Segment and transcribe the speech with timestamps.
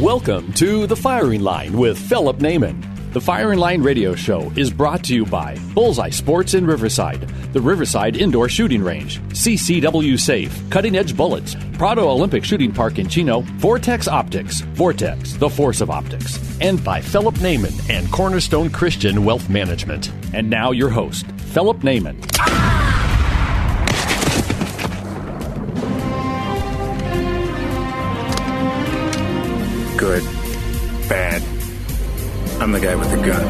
[0.00, 3.12] Welcome to The Firing Line with Philip Naiman.
[3.12, 7.20] The Firing Line radio show is brought to you by Bullseye Sports in Riverside,
[7.52, 13.08] the Riverside Indoor Shooting Range, CCW Safe, Cutting Edge Bullets, Prado Olympic Shooting Park in
[13.08, 19.24] Chino, Vortex Optics, Vortex, the force of optics, and by Philip Naiman and Cornerstone Christian
[19.24, 20.10] Wealth Management.
[20.32, 22.20] And now your host, Philip Naiman.
[32.64, 33.44] I'm the guy with the gun.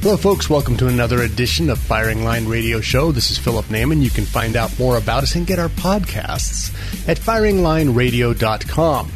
[0.00, 0.48] Hello, folks.
[0.48, 3.10] Welcome to another edition of Firing Line Radio Show.
[3.10, 4.00] This is Philip Naiman.
[4.00, 6.72] You can find out more about us and get our podcasts
[7.08, 9.12] at firinglineradio.com.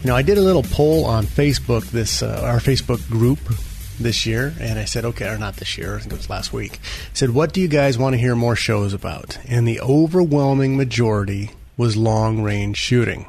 [0.00, 3.38] You know, I did a little poll on Facebook, this uh, our Facebook group
[4.00, 6.54] this year, and I said, okay, or not this year, I think it was last
[6.54, 6.80] week.
[6.82, 9.36] I said, what do you guys want to hear more shows about?
[9.46, 13.26] And the overwhelming majority was long range shooting,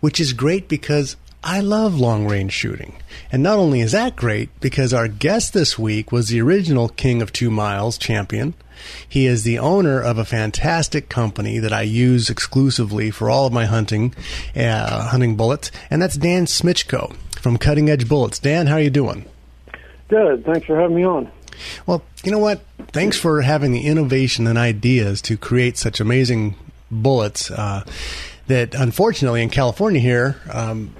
[0.00, 2.96] which is great because I love long range shooting.
[3.32, 7.22] And not only is that great, because our guest this week was the original King
[7.22, 8.54] of Two Miles champion.
[9.08, 13.52] He is the owner of a fantastic company that I use exclusively for all of
[13.52, 14.14] my hunting,
[14.56, 18.38] uh, hunting bullets, and that's Dan Smitchko from Cutting Edge Bullets.
[18.38, 19.24] Dan, how are you doing?
[20.08, 20.44] Good.
[20.44, 21.30] Thanks for having me on.
[21.86, 22.62] Well, you know what?
[22.88, 26.56] Thanks for having the innovation and ideas to create such amazing
[26.90, 27.50] bullets.
[27.50, 27.84] Uh,
[28.46, 30.92] that unfortunately in California here, um,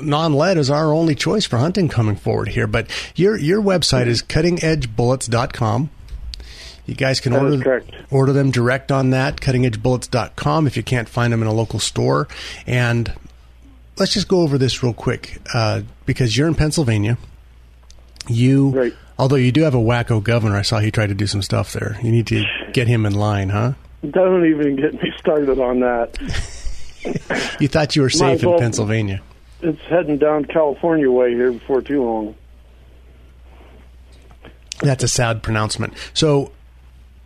[0.00, 2.66] non-lead is our only choice for hunting coming forward here.
[2.66, 5.90] But your your website is cuttingedgebullets.com.
[6.86, 11.32] You guys can That order order them direct on that cuttingedgebullets.com if you can't find
[11.32, 12.28] them in a local store.
[12.66, 13.12] And
[13.96, 17.16] let's just go over this real quick uh, because you're in Pennsylvania.
[18.26, 18.92] You, Right.
[19.18, 21.72] although you do have a wacko governor, I saw he tried to do some stuff
[21.72, 21.98] there.
[22.02, 23.72] You need to get him in line, huh?
[24.10, 26.18] Don't even get me started on that.
[27.60, 29.20] You thought you were safe as in Pennsylvania.
[29.64, 32.34] It's heading down California way here before too long.
[34.82, 35.94] That's a sad pronouncement.
[36.12, 36.52] So,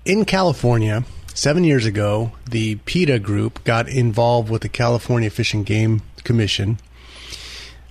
[0.04, 1.02] in California,
[1.34, 6.78] seven years ago, the PETA group got involved with the California Fish and Game Commission.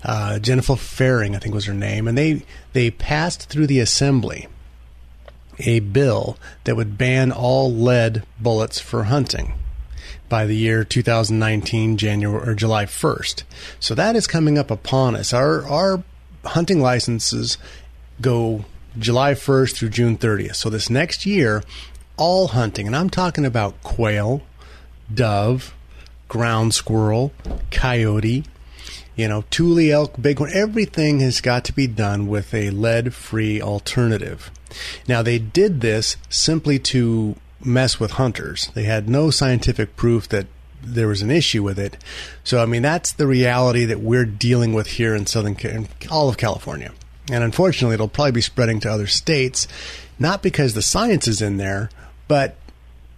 [0.02, 4.48] Uh, Jennifer Faring, I think was her name, and they they passed through the assembly
[5.60, 9.56] a bill that would ban all lead bullets for hunting
[10.30, 13.44] by the year 2019 January or July 1st.
[13.80, 15.34] So that is coming up upon us.
[15.34, 16.04] Our our
[16.46, 17.58] hunting licenses
[18.22, 18.66] go
[18.98, 20.56] July 1st through June 30th.
[20.56, 21.64] So this next year,
[22.18, 24.42] all hunting, and I'm talking about quail,
[25.14, 25.74] dove,
[26.28, 27.32] ground squirrel,
[27.72, 28.44] coyote,
[29.16, 33.62] you know, tule elk, bighorn, everything has got to be done with a lead free
[33.62, 34.52] alternative.
[35.08, 38.72] Now, they did this simply to mess with hunters.
[38.74, 40.48] They had no scientific proof that
[40.84, 41.98] there was an issue with it.
[42.44, 46.30] So, I mean, that's the reality that we're dealing with here in Southern, in all
[46.30, 46.94] of California.
[47.32, 49.68] And unfortunately, it'll probably be spreading to other states,
[50.20, 51.90] not because the science is in there,
[52.28, 52.56] but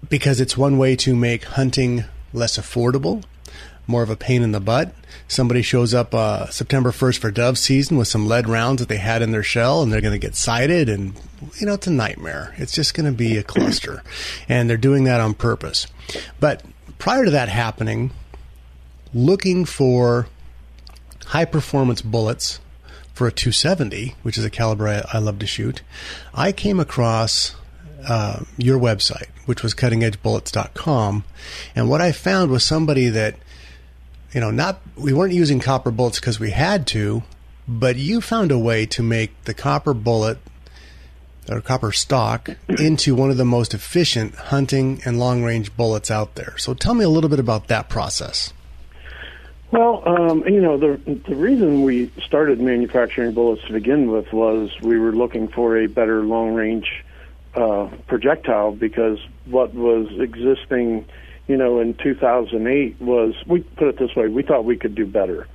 [0.08, 3.24] because it's one way to make hunting less affordable,
[3.90, 4.94] more of a pain in the butt.
[5.28, 8.98] Somebody shows up uh, September 1st for dove season with some lead rounds that they
[8.98, 11.20] had in their shell, and they're going to get cited, and
[11.60, 12.54] you know it's a nightmare.
[12.58, 14.04] It's just going to be a cluster,
[14.50, 15.88] and they're doing that on purpose.
[16.40, 16.64] But
[17.00, 18.12] prior to that happening,
[19.14, 20.28] looking for
[21.26, 22.60] high performance bullets
[23.14, 25.82] for a 270, which is a caliber I, I love to shoot,
[26.34, 27.56] I came across
[28.08, 31.24] uh, your website, which was cuttingedgebullets.com.
[31.76, 33.36] And what I found was somebody that,
[34.34, 37.24] you know, not, we weren't using copper bullets because we had to,
[37.68, 40.38] but you found a way to make the copper bullet
[41.50, 46.36] or copper stock into one of the most efficient hunting and long range bullets out
[46.36, 46.58] there.
[46.58, 48.54] So tell me a little bit about that process.
[49.72, 50.98] Well, um, you know, the
[51.28, 55.86] the reason we started manufacturing bullets to begin with was we were looking for a
[55.86, 57.04] better long range
[57.54, 61.06] uh, projectile because what was existing,
[61.50, 65.08] you know, in 2008 was we put it this way, we thought we could do
[65.08, 65.48] better,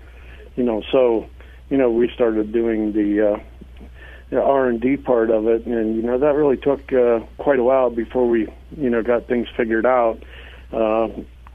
[0.56, 1.26] you know, so
[1.70, 3.41] you know we started doing the uh,
[4.31, 7.61] the R and D part of it, and you know that really took uh, quite
[7.61, 10.20] a while before we you know got things figured out.
[10.73, 11.08] Uh,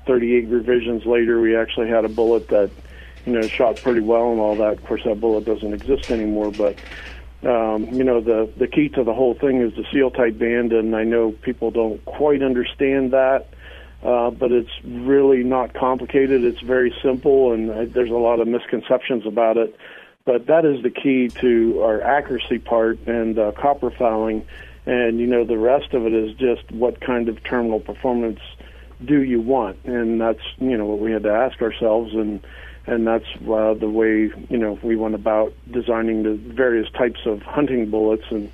[0.05, 2.71] 38 revisions later, we actually had a bullet that
[3.25, 4.77] you know shot pretty well and all that.
[4.77, 6.77] Of course, that bullet doesn't exist anymore, but
[7.43, 10.71] um, you know the the key to the whole thing is the seal tight band,
[10.71, 13.47] and I know people don't quite understand that.
[14.03, 16.43] Uh, but it's really not complicated.
[16.43, 19.75] It's very simple, and uh, there's a lot of misconceptions about it.
[20.23, 24.45] But that is the key to our accuracy part and uh, copper fouling.
[24.85, 28.39] And you know, the rest of it is just what kind of terminal performance
[29.03, 32.45] do you want, and that's you know what we had to ask ourselves, and
[32.85, 37.41] and that's uh, the way you know we went about designing the various types of
[37.41, 38.51] hunting bullets, and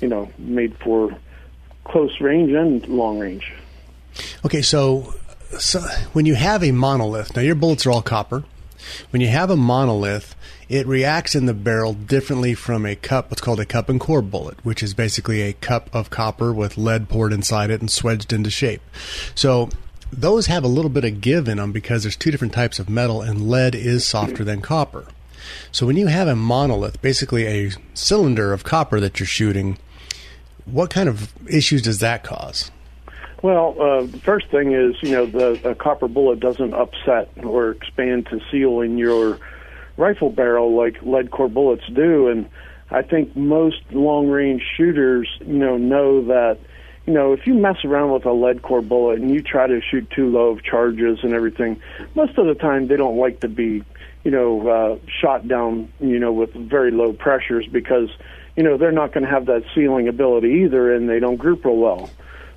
[0.00, 1.16] you know, made for
[1.84, 3.52] close range and long range.
[4.44, 5.14] Okay, so,
[5.58, 5.80] so
[6.12, 8.44] when you have a monolith, now your bullets are all copper.
[9.10, 10.34] When you have a monolith,
[10.68, 14.22] it reacts in the barrel differently from a cup, what's called a cup and core
[14.22, 18.32] bullet, which is basically a cup of copper with lead poured inside it and swaged
[18.32, 18.82] into shape.
[19.34, 19.70] So
[20.12, 22.88] those have a little bit of give in them because there's two different types of
[22.88, 25.06] metal, and lead is softer than copper.
[25.72, 29.78] So when you have a monolith, basically a cylinder of copper that you're shooting,
[30.64, 32.70] what kind of issues does that cause?
[33.42, 38.40] Well, uh, first thing is, you know, the copper bullet doesn't upset or expand to
[38.50, 39.38] seal in your
[39.96, 42.48] rifle barrel like lead core bullets do, and
[42.90, 46.58] I think most long range shooters, you know, know that,
[47.06, 49.80] you know, if you mess around with a lead core bullet and you try to
[49.80, 51.80] shoot too low of charges and everything,
[52.14, 53.82] most of the time they don't like to be,
[54.24, 58.08] you know, uh, shot down, you know, with very low pressures because,
[58.56, 61.64] you know, they're not going to have that sealing ability either, and they don't group
[61.64, 62.10] real well.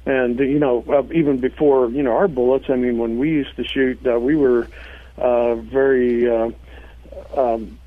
[0.09, 3.55] And you know, uh, even before you know our bullets, I mean, when we used
[3.57, 4.67] to shoot, uh, we were
[5.19, 6.27] uh, very.
[6.27, 6.49] Uh,
[7.37, 7.77] um,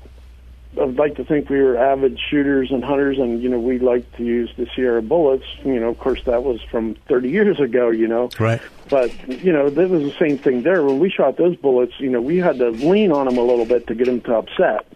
[0.81, 4.15] I'd like to think we were avid shooters and hunters, and you know, we liked
[4.15, 5.43] to use the Sierra bullets.
[5.65, 7.89] You know, of course, that was from 30 years ago.
[7.89, 8.61] You know, right?
[8.89, 10.81] But you know, that was the same thing there.
[10.81, 13.65] When we shot those bullets, you know, we had to lean on them a little
[13.65, 14.87] bit to get them to upset,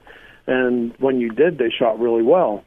[0.47, 2.63] and when you did, they shot really well.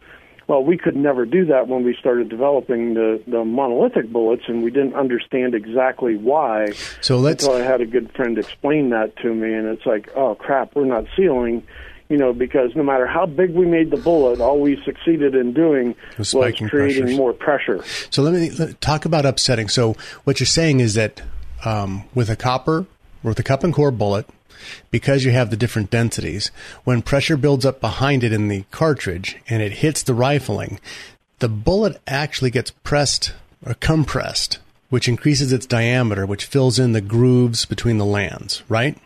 [0.51, 4.65] Well, we could never do that when we started developing the, the monolithic bullets, and
[4.65, 6.73] we didn't understand exactly why.
[7.01, 7.45] So let's.
[7.45, 10.75] Until I had a good friend explain that to me, and it's like, oh crap,
[10.75, 11.63] we're not sealing
[12.09, 15.53] you know, because no matter how big we made the bullet, all we succeeded in
[15.53, 17.17] doing was, was creating pressures.
[17.17, 17.85] more pressure.
[18.11, 19.69] So let me let, talk about upsetting.
[19.69, 19.95] So
[20.25, 21.23] what you're saying is that
[21.65, 22.87] um, with a copper,
[23.23, 24.29] or with a cup and core bullet,
[24.91, 26.51] because you have the different densities,
[26.85, 30.81] when pressure builds up behind it in the cartridge and it hits the rifling,
[31.39, 33.33] the bullet actually gets pressed
[33.65, 34.59] or compressed,
[34.89, 38.97] which increases its diameter, which fills in the grooves between the lands, right?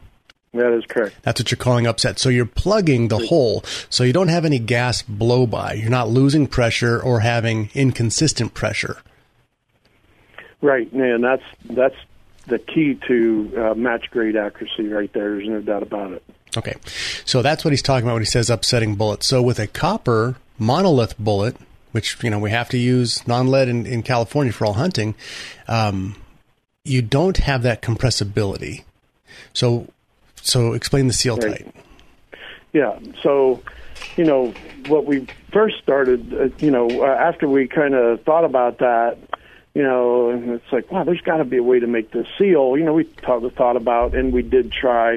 [0.53, 1.17] That is correct.
[1.23, 2.21] That's what you're calling upset.
[2.21, 5.73] So you're plugging the hole so you don't have any gas blow by.
[5.73, 8.99] You're not losing pressure or having inconsistent pressure.
[10.61, 11.97] Right, and that's that's
[12.46, 15.37] the key to uh, match grade accuracy right there.
[15.37, 16.23] There's no doubt about it.
[16.56, 16.75] Okay.
[17.25, 19.26] So that's what he's talking about when he says upsetting bullets.
[19.26, 21.56] So with a copper monolith bullet,
[21.93, 25.14] which, you know, we have to use non lead in, in, California for all hunting,
[25.69, 26.17] um,
[26.85, 28.85] you don't have that compressibility.
[29.52, 29.88] So,
[30.37, 31.64] so explain the seal right.
[31.64, 31.75] tight.
[32.73, 32.99] Yeah.
[33.23, 33.62] So,
[34.17, 34.52] you know,
[34.88, 39.17] what we first started, uh, you know, uh, after we kind of thought about that,
[39.75, 42.26] you know, and it's like, wow, there's got to be a way to make this
[42.38, 42.76] seal.
[42.76, 45.15] You know, we thought, thought about, and we did try,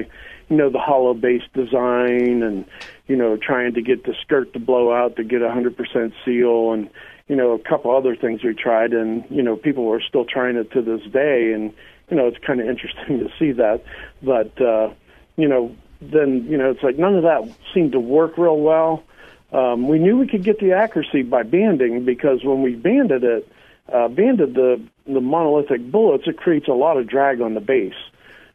[0.48, 2.64] you know, the hollow base design, and
[3.06, 6.12] you know, trying to get the skirt to blow out to get a hundred percent
[6.24, 6.90] seal, and
[7.28, 10.56] you know, a couple other things we tried, and you know, people are still trying
[10.56, 11.72] it to this day, and
[12.10, 13.84] you know, it's kind of interesting to see that,
[14.22, 14.92] but uh,
[15.36, 19.04] you know, then you know, it's like none of that seemed to work real well.
[19.52, 23.48] Um, we knew we could get the accuracy by banding because when we banded it
[23.92, 27.94] uh, banded the the monolithic bullets, it creates a lot of drag on the base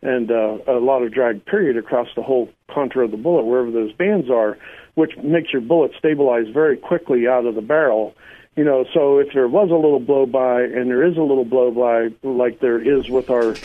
[0.03, 3.71] and uh, a lot of drag period across the whole contour of the bullet wherever
[3.71, 4.57] those bands are,
[4.95, 8.13] which makes your bullet stabilize very quickly out of the barrel.
[8.55, 11.45] You know, so if there was a little blow by, and there is a little
[11.45, 13.55] blow by, like there is with our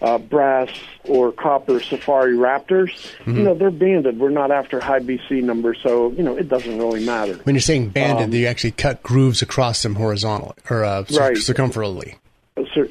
[0.00, 0.70] uh, brass
[1.04, 3.36] or copper Safari Raptors, mm-hmm.
[3.36, 4.18] you know, they're banded.
[4.18, 7.34] We're not after high BC numbers, so, you know, it doesn't really matter.
[7.44, 11.36] When you're saying banded, um, you actually cut grooves across them horizontally or uh, right.
[11.36, 12.16] circumferentially.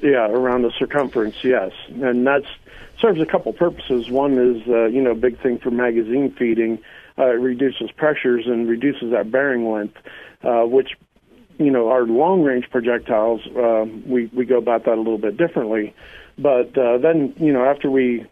[0.01, 1.71] Yeah, around the circumference, yes.
[1.89, 2.47] And that's
[3.01, 4.09] serves a couple purposes.
[4.09, 6.79] One is, uh, you know, big thing for magazine feeding.
[7.17, 9.97] Uh, it reduces pressures and reduces that bearing length,
[10.43, 10.91] uh, which,
[11.57, 15.37] you know, our long range projectiles, uh, we, we go about that a little bit
[15.37, 15.93] differently.
[16.37, 18.25] But uh, then, you know, after we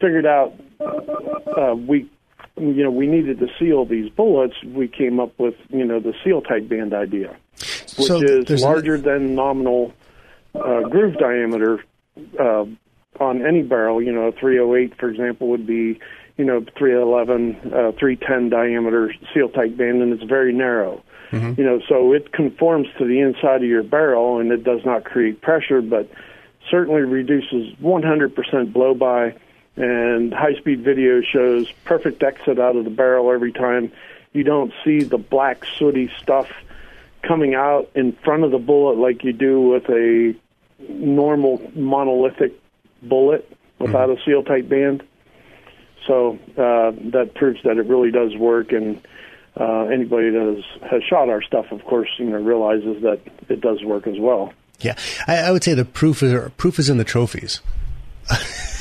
[0.00, 2.10] figured out uh, we,
[2.56, 6.14] you know, we needed to seal these bullets, we came up with, you know, the
[6.24, 9.92] seal tight band idea, which so is larger than nominal
[10.54, 11.82] uh, groove diameter
[12.38, 12.64] uh,
[13.20, 14.02] on any barrel.
[14.02, 16.00] You know, a 308, for example, would be,
[16.36, 21.02] you know, 311, uh, 310 diameter seal tight band, and it's very narrow.
[21.30, 21.60] Mm-hmm.
[21.60, 25.04] You know, so it conforms to the inside of your barrel, and it does not
[25.04, 26.08] create pressure, but
[26.70, 29.36] certainly reduces 100% blow by.
[29.76, 33.90] And high speed video shows perfect exit out of the barrel every time.
[34.32, 36.48] You don't see the black sooty stuff
[37.22, 40.34] coming out in front of the bullet like you do with a
[40.88, 42.52] normal monolithic
[43.02, 44.20] bullet without mm-hmm.
[44.20, 45.02] a seal tight band.
[46.06, 49.00] So uh, that proves that it really does work, and
[49.58, 53.60] uh, anybody that has, has shot our stuff, of course, you know, realizes that it
[53.60, 54.52] does work as well.
[54.80, 57.60] Yeah, I, I would say the proof is proof is in the trophies.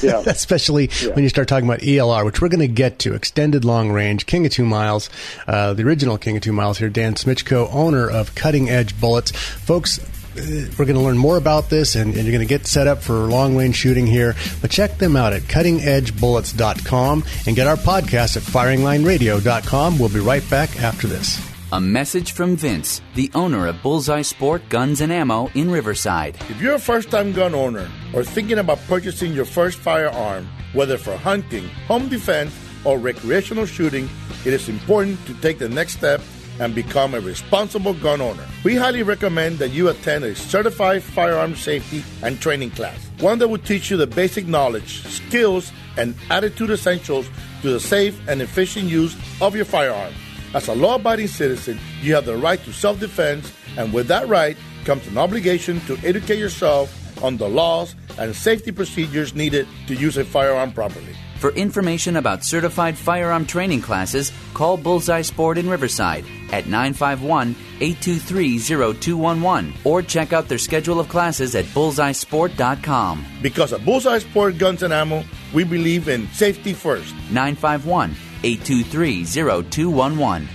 [0.02, 0.20] yeah.
[0.26, 1.14] Especially yeah.
[1.14, 4.26] when you start talking about ELR, which we're going to get to, extended long range,
[4.26, 5.10] King of Two Miles,
[5.48, 9.32] uh, the original King of Two Miles here, Dan Smitchko, owner of Cutting Edge Bullets.
[9.32, 10.00] Folks,
[10.36, 13.02] we're going to learn more about this and, and you're going to get set up
[13.02, 14.36] for long range shooting here.
[14.62, 20.00] But check them out at cuttingedgebullets.com and get our podcast at firinglineradio.com.
[20.00, 21.53] We'll be right back after this.
[21.74, 26.36] A message from Vince, the owner of Bullseye Sport Guns and Ammo in Riverside.
[26.48, 31.00] If you're a first time gun owner or thinking about purchasing your first firearm, whether
[31.00, 32.54] for hunting, home defense,
[32.86, 34.08] or recreational shooting,
[34.46, 36.22] it is important to take the next step
[36.60, 38.46] and become a responsible gun owner.
[38.64, 43.48] We highly recommend that you attend a certified firearm safety and training class, one that
[43.48, 47.28] will teach you the basic knowledge, skills, and attitude essentials
[47.64, 50.14] to the safe and efficient use of your firearm.
[50.54, 54.28] As a law abiding citizen, you have the right to self defense, and with that
[54.28, 54.56] right
[54.86, 60.18] comes an obligation to educate yourself on the laws and safety procedures needed to use
[60.18, 61.16] a firearm properly.
[61.40, 68.60] For information about certified firearm training classes, call Bullseye Sport in Riverside at 951 823
[68.60, 73.26] 0211 or check out their schedule of classes at bullseyesport.com.
[73.42, 77.14] Because at Bullseye Sport Guns and Ammo, we believe in safety first.
[77.32, 80.48] 951 823 0211.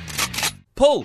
[0.75, 1.05] Pull!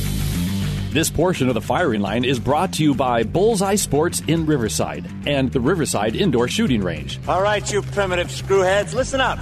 [0.91, 5.09] This portion of the firing line is brought to you by Bullseye Sports in Riverside
[5.25, 7.17] and the Riverside Indoor Shooting Range.
[7.29, 9.39] All right, you primitive screwheads, listen up.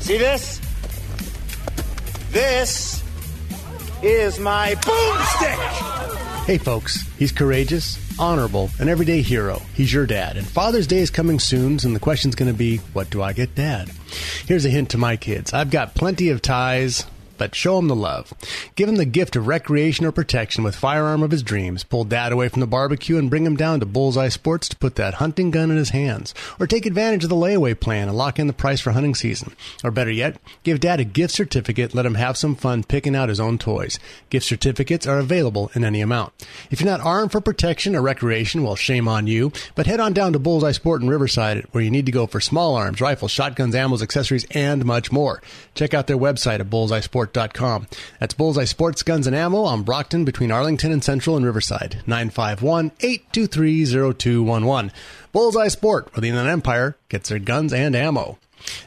[0.00, 0.60] See this?
[2.30, 3.02] This
[4.02, 6.44] is my boomstick.
[6.44, 9.62] Hey, folks, he's courageous, honorable, an everyday hero.
[9.72, 10.36] He's your dad.
[10.36, 13.32] And Father's Day is coming soon, and the question's going to be, what do I
[13.32, 13.88] get dad?
[14.44, 17.06] Here's a hint to my kids I've got plenty of ties
[17.40, 18.34] but show him the love.
[18.74, 21.84] Give him the gift of recreation or protection with firearm of his dreams.
[21.84, 24.96] Pull dad away from the barbecue and bring him down to Bullseye Sports to put
[24.96, 26.34] that hunting gun in his hands.
[26.58, 29.54] Or take advantage of the layaway plan and lock in the price for hunting season.
[29.82, 33.30] Or better yet, give dad a gift certificate, let him have some fun picking out
[33.30, 33.98] his own toys.
[34.28, 36.34] Gift certificates are available in any amount.
[36.70, 40.12] If you're not armed for protection or recreation, well, shame on you, but head on
[40.12, 43.30] down to Bullseye Sport in Riverside where you need to go for small arms, rifles,
[43.30, 45.40] shotguns, ammo, accessories, and much more.
[45.74, 47.86] Check out their website at bullseyesport.com bullseyesport.com.
[48.18, 52.02] That's Bullseye Sports Guns and Ammo on Brockton between Arlington and Central and Riverside.
[52.06, 54.92] 951-823-0211.
[55.32, 58.36] Bullseye Sport, where the Inland Empire gets their guns and ammo.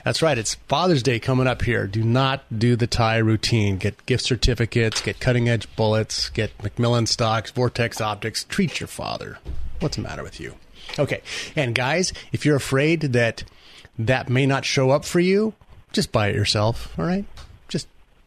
[0.06, 0.38] That's right.
[0.38, 1.88] It's Father's Day coming up here.
[1.88, 3.78] Do not do the tie routine.
[3.78, 8.44] Get gift certificates, get cutting edge bullets, get McMillan stocks, Vortex optics.
[8.44, 9.40] Treat your father.
[9.80, 10.54] What's the matter with you?
[11.00, 11.24] Okay.
[11.56, 13.44] And guys, if you're afraid that
[13.98, 15.56] that may not show up for you,
[15.92, 16.94] just buy it yourself.
[17.00, 17.26] All right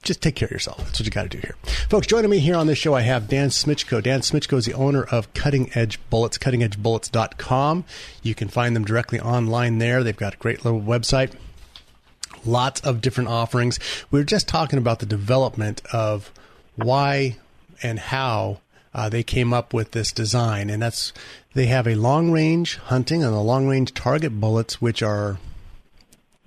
[0.06, 0.78] just take care of yourself.
[0.78, 1.56] That's what you got to do here.
[1.90, 4.02] Folks, joining me here on this show, I have Dan Smitchko.
[4.02, 7.84] Dan Smitchko is the owner of Cutting Edge Bullets, cuttingedgebullets.com.
[8.22, 10.02] You can find them directly online there.
[10.02, 11.32] They've got a great little website.
[12.44, 13.78] Lots of different offerings.
[14.10, 16.32] We were just talking about the development of
[16.76, 17.36] why
[17.82, 18.60] and how
[18.94, 21.12] uh, they came up with this design, and that's
[21.54, 25.38] they have a long range hunting and a long range target bullets, which are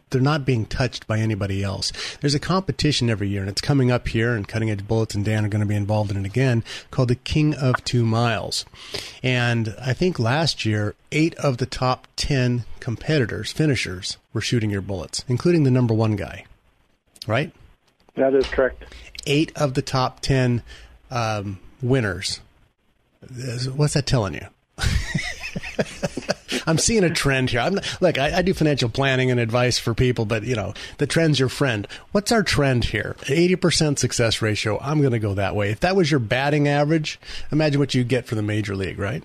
[0.09, 1.91] they're not being touched by anybody else.
[2.21, 4.33] There's a competition every year, and it's coming up here.
[4.33, 7.09] And Cutting Edge Bullets and Dan are going to be involved in it again, called
[7.09, 8.65] the King of Two Miles.
[9.21, 14.81] And I think last year, eight of the top ten competitors, finishers, were shooting your
[14.81, 16.45] bullets, including the number one guy.
[17.27, 17.51] Right?
[18.15, 18.83] That is correct.
[19.25, 20.63] Eight of the top ten
[21.11, 22.41] um, winners.
[23.75, 24.47] What's that telling you?
[26.65, 27.59] I'm seeing a trend here.
[27.59, 30.73] I'm not, look, I, I, do financial planning and advice for people, but you know,
[30.97, 31.87] the trend's your friend.
[32.11, 33.15] What's our trend here?
[33.21, 34.79] 80% success ratio.
[34.79, 35.71] I'm going to go that way.
[35.71, 37.19] If that was your batting average,
[37.51, 39.23] imagine what you get for the major league, right?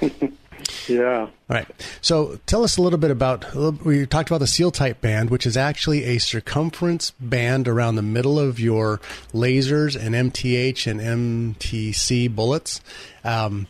[0.88, 1.20] yeah.
[1.20, 1.66] All right.
[2.00, 5.46] So tell us a little bit about, we talked about the seal tight band, which
[5.46, 9.00] is actually a circumference band around the middle of your
[9.32, 12.80] Lazers and MTH and MTC bullets.
[13.24, 13.66] Um,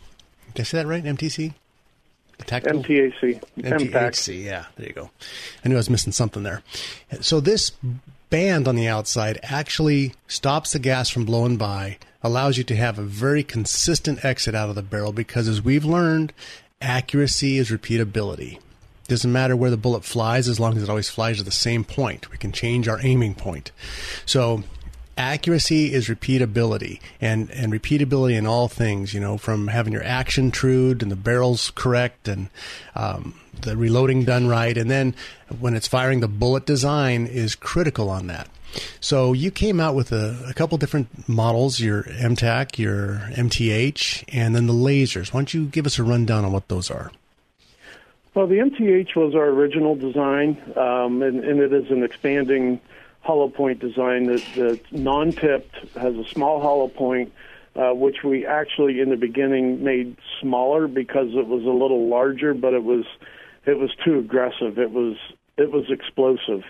[0.53, 1.03] did I say that right?
[1.03, 1.53] MTC?
[2.45, 2.83] Tactical?
[2.83, 3.43] MTAC.
[3.57, 4.65] MTAC, yeah.
[4.75, 5.09] There you go.
[5.63, 6.63] I knew I was missing something there.
[7.21, 7.71] So this
[8.29, 12.99] band on the outside actually stops the gas from blowing by, allows you to have
[12.99, 16.33] a very consistent exit out of the barrel because as we've learned,
[16.81, 18.59] accuracy is repeatability.
[19.07, 21.83] Doesn't matter where the bullet flies as long as it always flies to the same
[21.83, 22.29] point.
[22.29, 23.71] We can change our aiming point.
[24.25, 24.63] So
[25.19, 30.49] accuracy is repeatability and, and repeatability in all things, you know, from having your action
[30.49, 32.49] trued and the barrels correct and
[32.95, 34.77] um, the reloading done right.
[34.77, 35.13] And then
[35.59, 38.47] when it's firing, the bullet design is critical on that.
[39.01, 44.55] So you came out with a, a couple different models, your MTAC, your MTH, and
[44.55, 45.33] then the Lazers.
[45.33, 47.11] Why don't you give us a rundown on what those are?
[48.35, 52.79] Well, the MTH was our original design, um, and, and, it is an expanding
[53.29, 57.31] hollow point design that, that's non-tipped, has a small hollow point,
[57.75, 62.55] uh, which we actually in the beginning made smaller because it was a little larger,
[62.55, 63.05] but it was
[63.67, 64.79] it was too aggressive.
[64.79, 65.15] It was
[65.57, 66.63] it was explosive.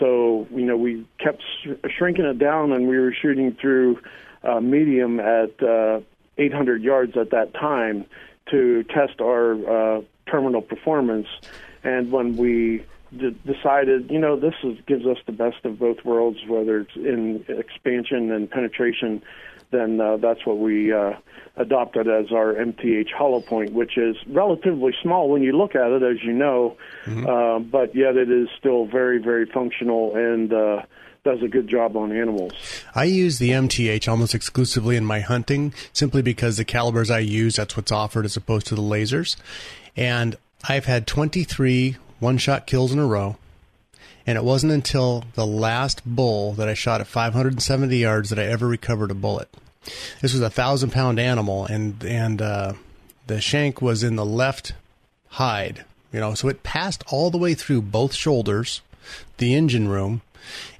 [0.00, 4.00] So you know we kept sh- shrinking it down, and we were shooting through
[4.42, 6.00] uh, medium at uh,
[6.38, 8.04] 800 yards at that time
[8.50, 11.28] to test our uh, terminal performance.
[11.84, 12.84] And when we
[13.18, 16.96] d- decided, you know, this is, gives us the best of both worlds, whether it's
[16.96, 19.22] in expansion and penetration,
[19.70, 21.12] then uh, that's what we uh,
[21.56, 26.02] adopted as our MTH hollow point, which is relatively small when you look at it,
[26.02, 27.26] as you know, mm-hmm.
[27.26, 30.82] uh, but yet it is still very, very functional and uh,
[31.24, 32.52] does a good job on animals.
[32.94, 37.56] I use the MTH almost exclusively in my hunting, simply because the calibers I use,
[37.56, 39.36] that's what's offered as opposed to the Lazers.
[39.96, 40.36] And
[40.68, 43.36] I've had 23 one shot kills in a row.
[44.26, 48.44] And it wasn't until the last bull that I shot at 570 yards that I
[48.44, 49.48] ever recovered a bullet.
[50.22, 52.72] This was a thousand pound animal, and and uh,
[53.26, 54.72] the shank was in the left
[55.28, 55.84] hide.
[56.12, 58.80] You know, so it passed all the way through both shoulders,
[59.38, 60.22] the engine room,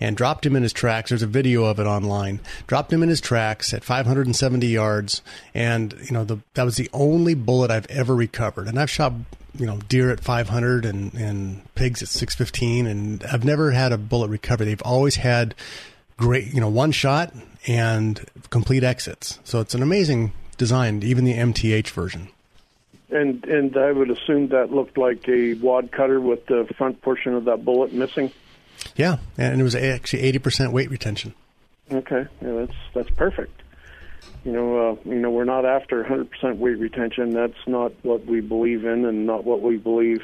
[0.01, 1.11] and dropped him in his tracks.
[1.11, 2.41] There's a video of it online.
[2.67, 6.91] Dropped him in his tracks at 570 yards, and you know the, that was the
[6.93, 8.69] only bullet I've ever recovered.
[8.69, 9.13] And I've shot
[9.57, 13.99] you know deer at 500 and and pigs at 615 and I've never had a
[13.99, 15.55] bullet recover they've always had
[16.17, 17.35] great you know one shot
[17.67, 19.39] and complete exits.
[19.45, 22.29] So it's an amazing design even the MTH version.
[23.11, 27.35] And and I would assume that looked like a wad cutter with the front portion
[27.35, 28.33] of that bullet missing?
[28.97, 31.35] Yeah and it was actually 80% weight retention.
[31.93, 33.63] Okay yeah that's that's perfect
[34.45, 37.31] you know, uh, you know, we're not after 100% weight retention.
[37.31, 40.23] That's not what we believe in, and not what we believe,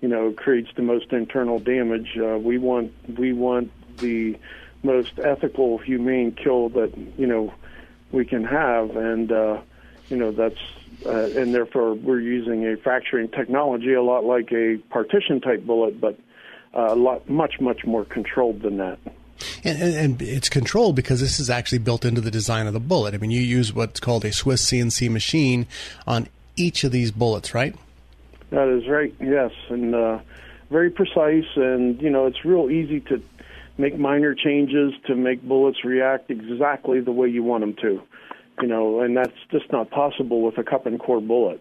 [0.00, 2.18] you know, creates the most internal damage.
[2.18, 4.38] Uh, we want we want the
[4.82, 7.54] most ethical, humane kill that you know
[8.12, 9.60] we can have, and uh,
[10.08, 10.60] you know that's
[11.06, 15.98] uh, and therefore we're using a fracturing technology, a lot like a partition type bullet,
[16.00, 16.18] but
[16.76, 18.98] uh, a lot much much more controlled than that.
[19.64, 22.80] And, and, and, it's controlled because this is actually built into the design of the
[22.80, 23.14] bullet.
[23.14, 25.66] I mean, you use what's called a Swiss CNC machine
[26.06, 27.74] on each of these bullets, right?
[28.50, 29.14] That is right.
[29.20, 30.18] Yes, and uh,
[30.70, 33.22] very precise, and you know, it's real easy to
[33.78, 38.02] make minor changes to make bullets react exactly the way you want them to.
[38.60, 41.60] You know, and that's just not possible with a cup and core bullet.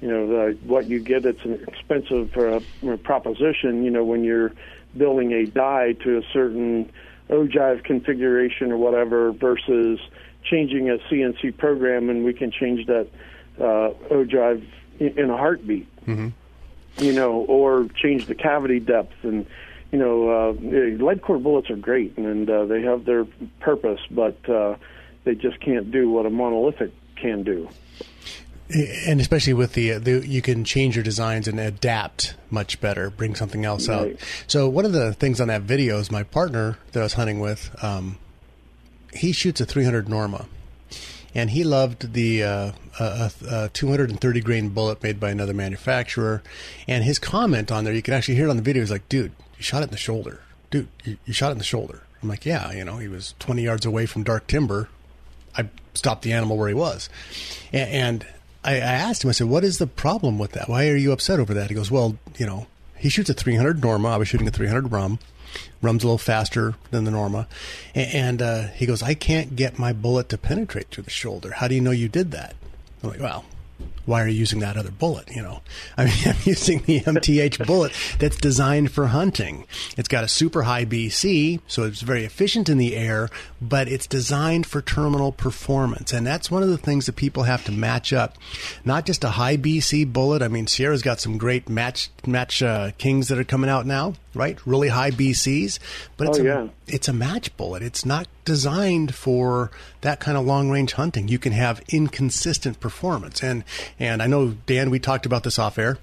[0.00, 2.60] You know, the, what you get, it's an expensive uh,
[2.98, 3.84] proposition.
[3.84, 4.52] You know, when you're
[4.96, 6.90] building a die to a certain
[7.28, 9.98] ogive configuration or whatever versus
[10.44, 13.08] changing a CNC program and we can change that
[13.58, 14.64] uh, ogive
[14.98, 15.88] in, in a heartbeat.
[16.06, 16.28] Mm-hmm.
[16.98, 19.46] You know, or change the cavity depth and
[19.92, 20.52] you know, uh,
[21.02, 23.24] lead core bullets are great and uh, they have their
[23.60, 24.76] purpose, but uh,
[25.24, 27.68] they just can't do what a monolithic can do.
[28.70, 33.34] And especially with the, the you can change your designs and adapt much better bring
[33.34, 34.12] something else Right.
[34.14, 37.12] out so one of the things on that video is my partner that i was
[37.14, 38.18] hunting with um,
[39.14, 40.46] he shoots a 300 norma
[41.34, 43.04] and he loved the uh, a,
[43.50, 46.42] a, a 230 grain bullet made by another manufacturer
[46.88, 49.08] and his comment on there you can actually hear it on the video is like
[49.08, 52.02] dude you shot it in the shoulder dude you, you shot it in the shoulder
[52.22, 54.88] i'm like yeah you know he was 20 yards away from dark timber
[55.58, 57.08] I stopped the animal where he was.
[57.72, 58.26] A- And
[58.66, 60.68] I, asked him, I said, what is the problem with that?
[60.68, 61.70] Why are you upset over that?
[61.70, 64.08] He goes, well, you know, he shoots a 300 Norma.
[64.08, 65.18] I was shooting a 300 Rum.
[65.80, 67.46] Rum's a little faster than the Norma.
[67.94, 71.52] And uh, he goes, I can't get my bullet to penetrate through the shoulder.
[71.52, 72.54] How do you know you did that?
[73.02, 73.44] I'm like, well,
[74.06, 75.30] why are you using that other bullet?
[75.30, 75.60] You know,
[75.96, 79.66] I mean, I'm using the MTH bullet that's designed for hunting.
[79.96, 83.28] It's got a super high BC, so it's very efficient in the air,
[83.60, 86.12] but it's designed for terminal performance.
[86.12, 88.38] And that's one of the things that people have to match up.
[88.84, 90.42] Not just a high BC bullet.
[90.42, 94.14] I mean, Sierra's got some great match, match, uh, kings that are coming out now,
[94.36, 94.58] right?
[94.66, 95.78] Really high BCs,
[96.16, 97.82] but it's Oh, a, it's a match bullet.
[97.82, 99.70] It's not designed for
[100.02, 101.28] that kind of long range hunting.
[101.28, 103.42] You can have inconsistent performance.
[103.42, 103.64] And
[103.98, 105.98] and I know Dan, we talked about this off air.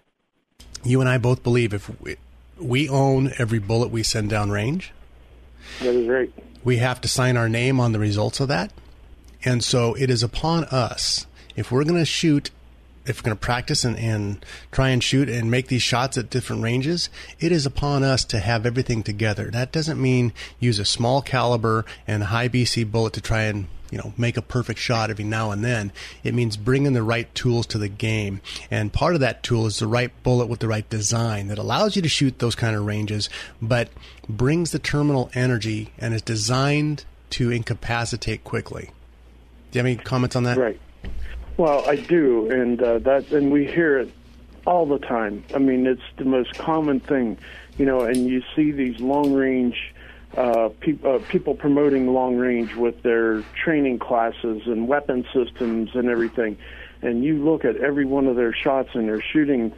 [0.83, 2.17] You and I both believe if we,
[2.59, 4.91] we own every bullet we send down range,
[5.79, 6.31] That is right.
[6.63, 8.73] we have to sign our name on the results of that.
[9.45, 12.49] And so it is upon us if we're going to shoot
[13.05, 16.29] if we're going to practice and, and try and shoot and make these shots at
[16.29, 19.49] different ranges, it is upon us to have everything together.
[19.51, 23.99] That doesn't mean use a small caliber and high BC bullet to try and you
[23.99, 25.91] know make a perfect shot every now and then.
[26.23, 29.77] It means bringing the right tools to the game, and part of that tool is
[29.77, 32.85] the right bullet with the right design that allows you to shoot those kind of
[32.85, 33.29] ranges,
[33.61, 33.89] but
[34.27, 38.89] brings the terminal energy and is designed to incapacitate quickly.
[39.71, 40.57] Do you have any comments on that?
[40.57, 40.79] Right.
[41.55, 44.11] Well, I do, and uh, that, and we hear it
[44.65, 45.43] all the time.
[45.53, 47.37] I mean, it's the most common thing,
[47.77, 48.01] you know.
[48.01, 49.93] And you see these long range
[50.35, 56.09] uh, peop uh, people promoting long range with their training classes and weapon systems and
[56.09, 56.57] everything.
[57.03, 59.73] And you look at every one of their shots, and they're shooting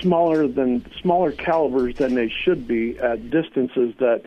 [0.00, 4.22] smaller than smaller calibers than they should be at distances that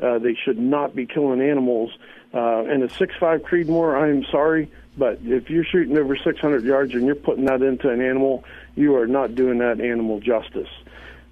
[0.00, 1.90] uh, they should not be killing animals.
[2.32, 6.94] Uh, and a six five Creedmoor, I'm sorry, but if you're shooting over 600 yards
[6.94, 10.68] and you're putting that into an animal, you are not doing that animal justice.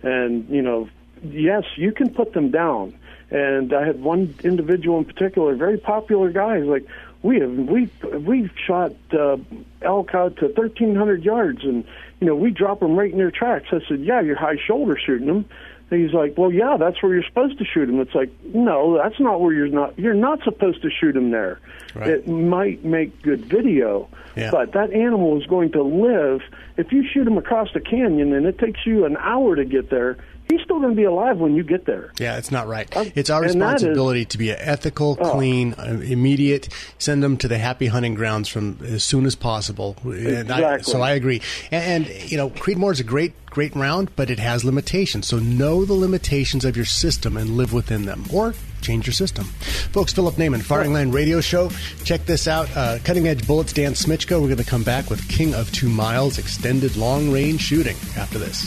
[0.02, 0.88] And you know,
[1.22, 2.94] yes, you can put them down.
[3.28, 6.58] And I had one individual in particular, very popular guy.
[6.58, 6.86] He's like,
[7.22, 9.36] we have we we've shot uh,
[9.82, 11.84] elk out to 1,300 yards, and
[12.20, 13.66] you know we drop them right in their tracks.
[13.72, 15.48] I said, yeah, you're high shoulder shooting them.
[15.90, 18.00] And he's like, well, yeah, that's where you're supposed to shoot him.
[18.00, 19.96] It's like, no, that's not where you're not.
[19.98, 21.60] You're not supposed to shoot him there.
[21.94, 22.08] Right.
[22.10, 24.50] It might make good video, Yeah.
[24.50, 26.40] but that animal is going to live.
[26.76, 29.88] If you shoot him across the canyon and it takes you an hour to get
[29.88, 30.16] there,
[30.56, 32.12] he's still going to be alive when you get there.
[32.18, 32.94] Yeah, it's not right.
[32.96, 35.30] Um, It's our that is- responsibility to be ethical, Oh.
[35.32, 36.68] clean, uh, immediate.
[36.98, 39.96] Send them to the happy hunting grounds from as soon as possible.
[40.04, 40.92] And I, Exactly.
[40.92, 41.40] so I agree.
[41.70, 45.26] And, and you know, Creedmoor is a great, great round, but it has limitations.
[45.26, 49.44] So know the limitations of your system and live within them, or change your system.
[49.92, 51.70] Folks, Philip Naiman, Firing Line Radio Show.
[52.04, 52.68] Check this out.
[52.76, 54.40] Uh, Cutting Edge Bullets, Dan Smitchko.
[54.40, 58.38] We're going to come back with King of Two Miles, extended long range shooting after
[58.38, 58.66] this.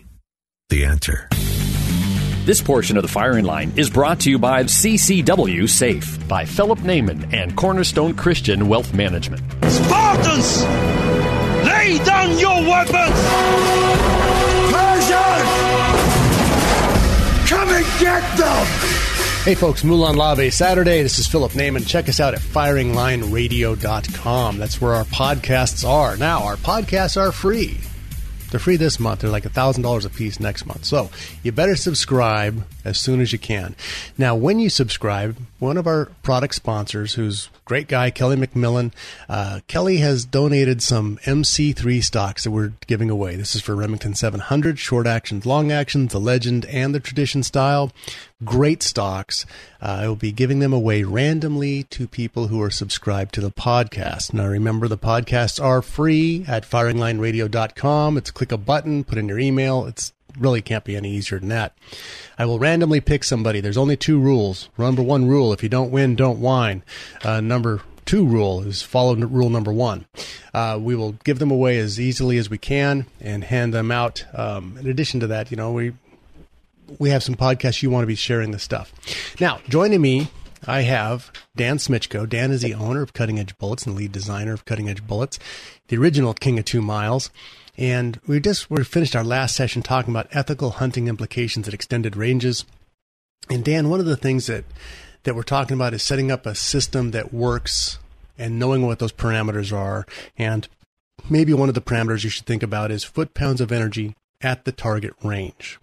[0.71, 1.27] The answer.
[2.45, 6.79] This portion of the firing line is brought to you by CCW Safe by Philip
[6.79, 9.41] Naiman and Cornerstone Christian Wealth Management.
[9.65, 10.63] Spartans!
[11.67, 13.19] Lay down your weapons!
[14.71, 15.49] Persians!
[17.49, 18.65] Come and get them!
[19.43, 21.03] Hey folks, Molon Labe Saturday.
[21.03, 21.85] This is Philip Naiman.
[21.85, 24.57] Check us out at firinglineradio.com.
[24.57, 26.15] That's where our podcasts are.
[26.15, 27.77] Now, our podcasts are free.
[28.51, 29.21] They're free this month.
[29.21, 30.85] They're like $1,000 a piece next month.
[30.85, 31.09] So
[31.41, 33.75] you better subscribe as soon as you can.
[34.17, 38.91] Now, when you subscribe, one of our product sponsors, who's great guy, Kelly McMillan,
[39.29, 43.35] uh, Kelly has donated some MC3 stocks that we're giving away.
[43.35, 47.91] This is for Remington 700, short actions, long actions, the legend, and the tradition style.
[48.43, 49.45] Great stocks.
[49.81, 53.51] Uh, I will be giving them away randomly to people who are subscribed to the
[53.51, 54.33] podcast.
[54.33, 58.17] Now, remember, the podcasts are free at firinglineradio.com.
[58.17, 59.85] It's click a button, put in your email.
[59.85, 61.75] It's really can't be any easier than that.
[62.37, 63.61] I will randomly pick somebody.
[63.61, 64.69] There's only two rules.
[64.77, 66.83] Number one rule: if you don't win, don't whine.
[67.23, 70.05] Uh, number two rule is follow rule number one.
[70.53, 74.25] Uh, we will give them away as easily as we can and hand them out.
[74.33, 75.93] Um, in addition to that, you know we
[76.99, 78.93] we have some podcasts you want to be sharing this stuff.
[79.39, 80.29] Now, joining me.
[80.67, 82.29] I have Dan Smitchko.
[82.29, 85.39] Dan is the owner of Cutting Edge Bullets and lead designer of Cutting Edge Bullets,
[85.87, 87.31] the original King of Two Miles.
[87.81, 92.15] And we just we finished our last session talking about ethical hunting implications at extended
[92.15, 92.63] ranges.
[93.49, 94.65] And Dan, one of the things that
[95.23, 97.97] that we're talking about is setting up a system that works
[98.37, 100.05] and knowing what those parameters are.
[100.37, 100.67] And
[101.27, 104.65] maybe one of the parameters you should think about is foot pounds of energy at
[104.65, 105.79] the target range.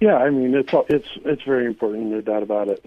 [0.00, 2.84] Yeah, I mean it's it's it's very important, no doubt about it.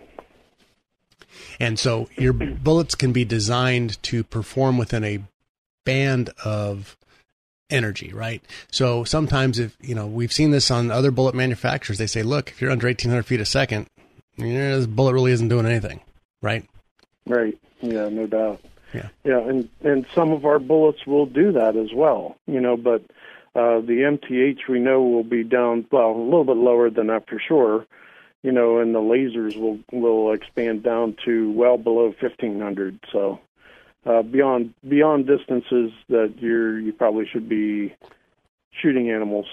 [1.60, 5.24] And so your bullets can be designed to perform within a
[5.84, 6.96] band of
[7.70, 8.44] energy, right?
[8.72, 12.50] So sometimes if, you know, we've seen this on other bullet manufacturers, they say, look,
[12.50, 13.88] if you're under 1800 feet a second,
[14.38, 16.02] you know, this bullet really isn't doing anything,
[16.42, 16.66] right?
[17.26, 17.58] Right.
[17.82, 18.62] Yeah, no doubt.
[18.94, 19.10] Yeah.
[19.24, 23.02] Yeah, and and some of our bullets will do that as well, you know, but
[23.56, 27.30] uh, the MTH we know will be down well a little bit lower than that
[27.30, 27.86] for sure,
[28.42, 33.00] you know, and the Lazers will will expand down to well below 1500.
[33.12, 33.40] So
[34.06, 37.94] uh, beyond beyond distances that you're you probably should be
[38.72, 39.46] shooting animals.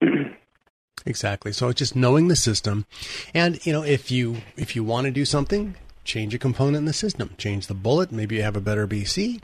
[1.06, 1.52] exactly.
[1.52, 2.86] So it's just knowing the system,
[3.34, 6.84] and you know if you if you want to do something, change a component in
[6.86, 7.34] the system.
[7.38, 8.10] Change the bullet.
[8.12, 9.40] Maybe you have a better BC.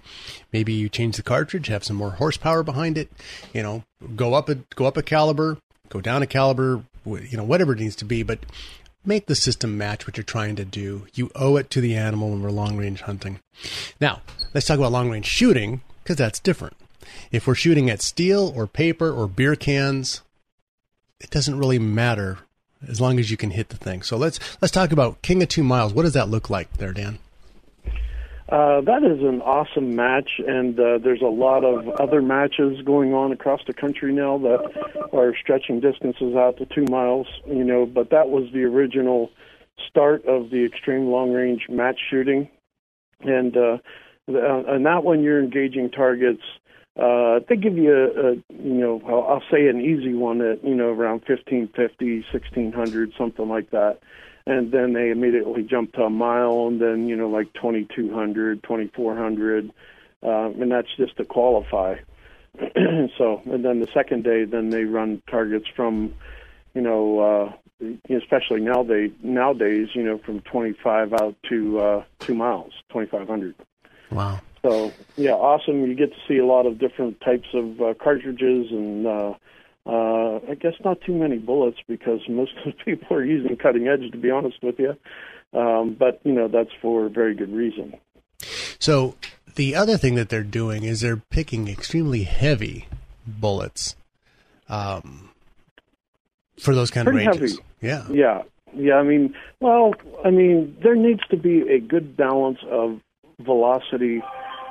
[0.52, 3.10] Maybe you change the cartridge, have some more horsepower behind it.
[3.52, 3.84] You know,
[4.16, 6.84] go up a go up a caliber, go down a caliber.
[7.06, 8.38] You know, whatever it needs to be, but
[9.04, 11.06] make the system match what you're trying to do.
[11.14, 13.40] You owe it to the animal when we're long range hunting.
[14.00, 16.76] Now, let's talk about long range shooting because that's different.
[17.30, 20.22] If we're shooting at steel or paper or beer cans,
[21.20, 22.38] it doesn't really matter
[22.88, 24.02] as long as you can hit the thing.
[24.02, 25.92] So let's let's talk about King of Two Miles.
[25.92, 27.18] What does that look like there, Dan?
[28.48, 33.14] Uh, that is an awesome match, and uh, there's a lot of other matches going
[33.14, 34.58] on across the country now that
[35.14, 37.26] are stretching distances out to two miles.
[37.46, 39.30] You know, but that was the original
[39.88, 42.50] start of the extreme long range match shooting,
[43.20, 43.78] and uh,
[44.26, 46.42] the, and that one you're engaging targets.
[47.00, 50.62] Uh, they give you a, a you know I'll, I'll say an easy one at
[50.62, 54.00] you know around 1550, 1600, something like that
[54.46, 59.70] and then they immediately jump to a mile and then you know like 2200 2400
[60.22, 61.96] uh, and that's just to qualify.
[63.18, 66.14] So and then the second day then they run targets from
[66.74, 72.34] you know uh especially now they nowadays you know from 25 out to uh 2
[72.34, 73.54] miles 2500
[74.10, 74.40] wow.
[74.62, 75.84] So yeah awesome.
[75.84, 79.34] You get to see a lot of different types of uh, cartridges and uh
[79.86, 83.88] uh, I guess not too many bullets because most of the people are using cutting
[83.88, 84.96] edge, to be honest with you.
[85.58, 87.94] Um, but you know that's for a very good reason.
[88.78, 89.14] So
[89.54, 92.88] the other thing that they're doing is they're picking extremely heavy
[93.26, 93.94] bullets
[94.68, 95.30] um,
[96.58, 97.52] for those kind Pretty of ranges.
[97.58, 97.64] heavy.
[97.80, 98.42] Yeah, Yeah,
[98.74, 98.94] yeah.
[98.94, 99.94] I mean, well,
[100.24, 103.00] I mean, there needs to be a good balance of
[103.40, 104.22] velocity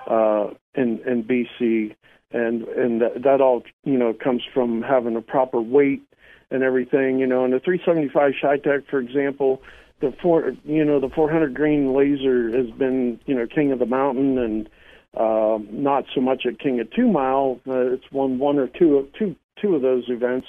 [0.08, 1.96] uh, and and BC
[2.34, 6.04] and and that, that all you know comes from having a proper weight
[6.52, 7.44] and everything you know.
[7.46, 9.62] And the 375 Tech, for example
[10.04, 13.86] the four you know the 400 grain Lazer has been you know king of the
[13.86, 14.70] mountain and
[15.16, 17.60] uh, not so much at king of two mile.
[17.68, 20.48] Uh, it's won one or two two two of those events.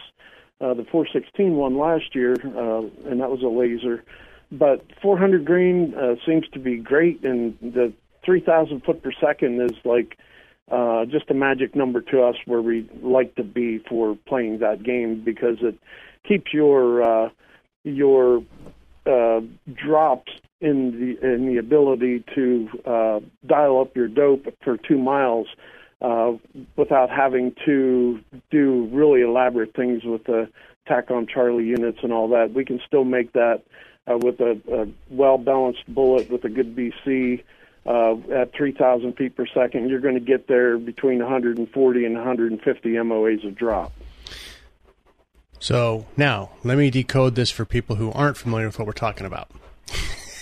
[0.60, 4.02] Uh, the 416 one last year uh, and that was a Lazer.
[4.50, 7.92] But 400 grain uh, seems to be great and the
[8.24, 10.18] 3000 foot per second is like
[10.70, 14.82] uh, just a magic number to us where we like to be for playing that
[14.82, 15.78] game because it
[16.26, 17.28] keeps your uh,
[17.84, 18.42] your
[19.06, 19.40] uh,
[19.74, 25.46] drops in the in the ability to uh, dial up your dope for two miles
[26.00, 26.32] uh,
[26.76, 28.18] without having to
[28.50, 30.48] do really elaborate things with the
[30.86, 32.52] tack on Charlie units and all that.
[32.54, 33.62] We can still make that
[34.06, 37.42] uh, with a, a well balanced bullet with a good BC
[37.86, 42.88] uh, at 3,000 feet per second, you're going to get there between 140 and 150
[42.88, 43.92] MOAs of drop.
[45.60, 49.26] So now let me decode this for people who aren't familiar with what we're talking
[49.26, 49.50] about.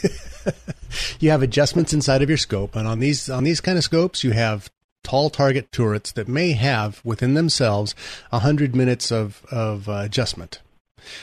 [1.21, 4.25] you have adjustments inside of your scope, and on these on these kind of scopes,
[4.25, 4.71] you have
[5.05, 7.95] tall target turrets that may have within themselves
[8.33, 10.61] hundred minutes of of uh, adjustment.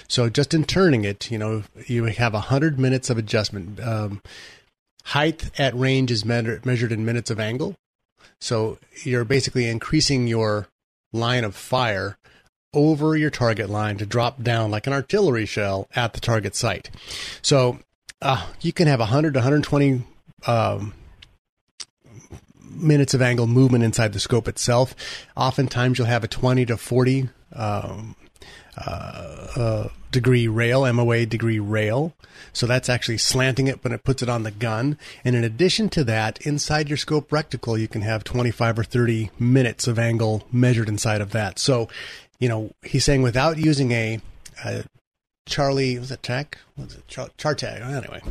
[0.08, 3.80] So just in turning it, you know, you have hundred minutes of adjustment.
[3.82, 4.22] Um,
[5.06, 7.76] height at range is measured in minutes of angle.
[8.42, 10.68] So you're basically increasing your
[11.12, 12.18] line of fire
[12.74, 16.90] over your target line to drop down like an artillery shell at the target site.
[17.42, 17.80] So
[18.22, 20.04] uh, you can have 100 to 120
[20.46, 20.94] um,
[22.62, 24.96] minutes of angle movement inside the scope itself.
[25.36, 28.16] Oftentimes you'll have a 20 to 40 um,
[28.78, 32.14] uh, uh, degree rail, MOA degree rail.
[32.54, 34.98] So that's actually slanting it when it puts it on the gun.
[35.24, 39.32] And in addition to that, inside your scope reticle, you can have 25 or 30
[39.40, 41.60] minutes of angle measured inside of that.
[41.60, 41.90] So,
[42.40, 44.20] you know, he's saying without using a,
[44.64, 44.84] a
[45.46, 46.58] Charlie, was it Tech?
[46.78, 47.82] Was it Char- Chartag?
[47.82, 48.22] Anyway,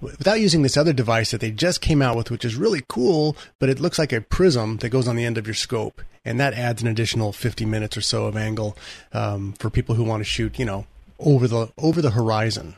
[0.00, 3.36] without using this other device that they just came out with, which is really cool,
[3.58, 6.40] but it looks like a prism that goes on the end of your scope, and
[6.40, 8.76] that adds an additional 50 minutes or so of angle
[9.12, 10.86] um, for people who want to shoot, you know,
[11.18, 12.76] over the over the horizon.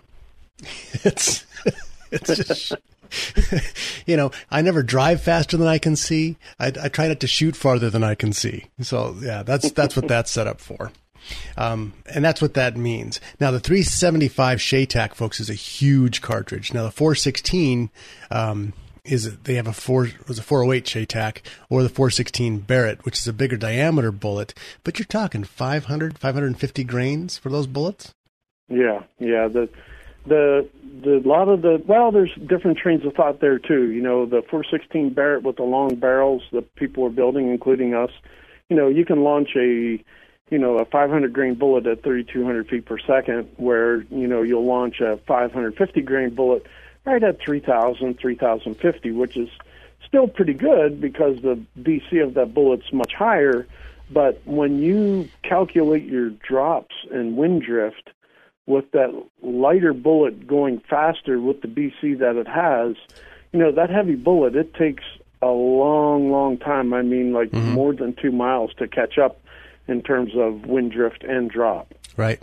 [1.05, 1.45] it's
[2.11, 2.73] it's just.
[4.07, 6.37] you know, I never drive faster than I can see.
[6.59, 8.67] I, I try not to shoot farther than I can see.
[8.81, 10.91] So yeah, that's that's what that's set up for.
[11.57, 13.21] Um, and that's what that means.
[13.41, 16.73] Now, the 375 CheyTac, folks, is a huge cartridge.
[16.73, 17.91] Now, the 416
[18.31, 18.73] um,
[19.05, 23.29] is they have a four was a 408 CheyTac or the 416 Barrett, which is
[23.29, 24.55] a bigger diameter bullet.
[24.85, 28.15] But you're talking 500, 550 grains for those bullets.
[28.69, 29.49] Yeah, yeah.
[29.49, 29.69] The
[30.27, 30.69] the
[31.03, 33.91] the lot of the well, there's different trains of thought there too.
[33.91, 38.11] You know, the 416 Barrett with the long barrels that people are building, including us.
[38.69, 40.03] You know, you can launch a
[40.51, 44.65] you know, a 500 grain bullet at 3,200 feet per second, where, you know, you'll
[44.65, 46.65] launch a 550 grain bullet
[47.05, 49.49] right at 3,000, 3,050, which is
[50.07, 53.67] still pretty good because the BC of that bullet's much higher.
[54.11, 58.11] But when you calculate your drops and wind drift
[58.67, 59.11] with that
[59.43, 62.97] lighter bullet going faster with the BC that it has,
[63.53, 65.05] you know, that heavy bullet, it takes
[65.41, 66.93] a long, long time.
[66.93, 67.73] I mean, like mm-hmm.
[67.73, 69.41] more than two miles to catch up
[69.87, 71.95] in terms of wind drift and drop.
[72.17, 72.43] Right.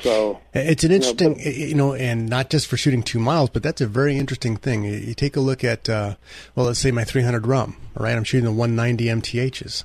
[0.00, 3.18] So it's an interesting, you know, but, you know, and not just for shooting two
[3.18, 4.84] miles, but that's a very interesting thing.
[4.84, 6.14] You take a look at, uh,
[6.54, 8.14] well, let's say my 300 RUM, all right?
[8.14, 9.84] I'm shooting the 190 MTHs.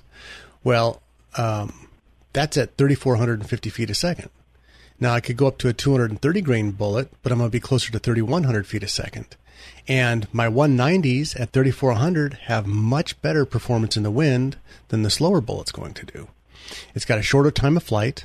[0.63, 1.01] Well,
[1.35, 1.87] um,
[2.31, 4.29] that's at 3,450 feet a second.
[5.03, 7.59] Now I could go up to a 230 grain bullet, but I'm going to be
[7.59, 9.35] closer to 3,100 feet a second.
[9.85, 14.55] And my 190s at 3,400 have much better performance in the wind
[14.87, 16.29] than the slower bullet's going to do.
[16.95, 18.23] It's got a shorter time of flight,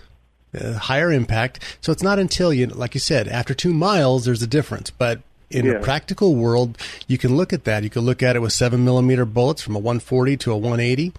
[0.56, 1.78] uh, higher impact.
[1.80, 4.88] So it's not until you, like you said, after two miles, there's a difference.
[4.88, 5.72] But in yeah.
[5.72, 7.82] a practical world, you can look at that.
[7.82, 11.12] You can look at it with seven millimeter bullets from a 140 to a 180.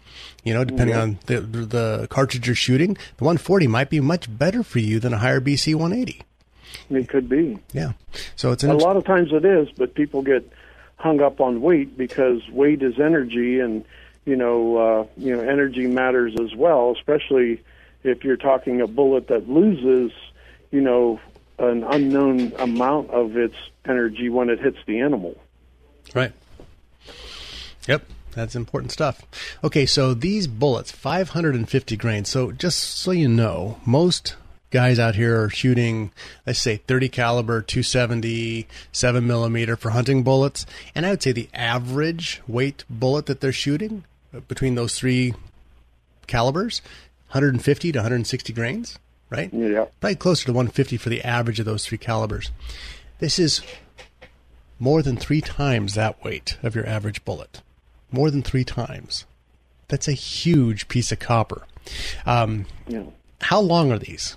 [0.44, 1.02] You know, depending yeah.
[1.02, 5.14] on the the cartridge you're shooting, the 140 might be much better for you than
[5.14, 6.22] a higher BC 180.
[6.90, 7.60] It could be.
[7.74, 7.94] Yeah.
[8.36, 10.50] So it's a lot of times it is, but people get
[10.98, 13.84] hung up on weight because weight is energy, and
[14.26, 17.62] you know, uh, you know, energy matters as well, especially
[18.04, 20.12] if you're talking a bullet that loses,
[20.72, 21.20] you know,
[21.58, 23.56] an unknown amount of its
[23.90, 25.36] energy when it hits the animal.
[26.14, 26.32] Right.
[27.88, 28.04] Yep.
[28.32, 29.24] That's important stuff.
[29.64, 32.30] Okay, so these bullets, 550 grains.
[32.30, 34.36] So just so you know, most
[34.72, 36.12] guys out here are shooting,
[36.46, 40.66] let's say 30 caliber, 270, 7 millimeter for hunting bullets.
[40.94, 45.34] And I would say the average weight bullet that they're shooting uh, between those three
[46.28, 46.82] calibers,
[47.30, 49.00] 150 to 160 grains,
[49.30, 49.52] right?
[49.54, 49.86] Yeah.
[50.00, 52.52] Probably closer to 150 for the average of those three calibers.
[53.20, 53.62] This is
[54.80, 57.62] more than three times that weight of your average bullet.
[58.12, 59.26] More than three times.
[59.88, 61.64] That's a huge piece of copper.
[62.26, 63.04] Um, yeah.
[63.42, 64.36] How long are these?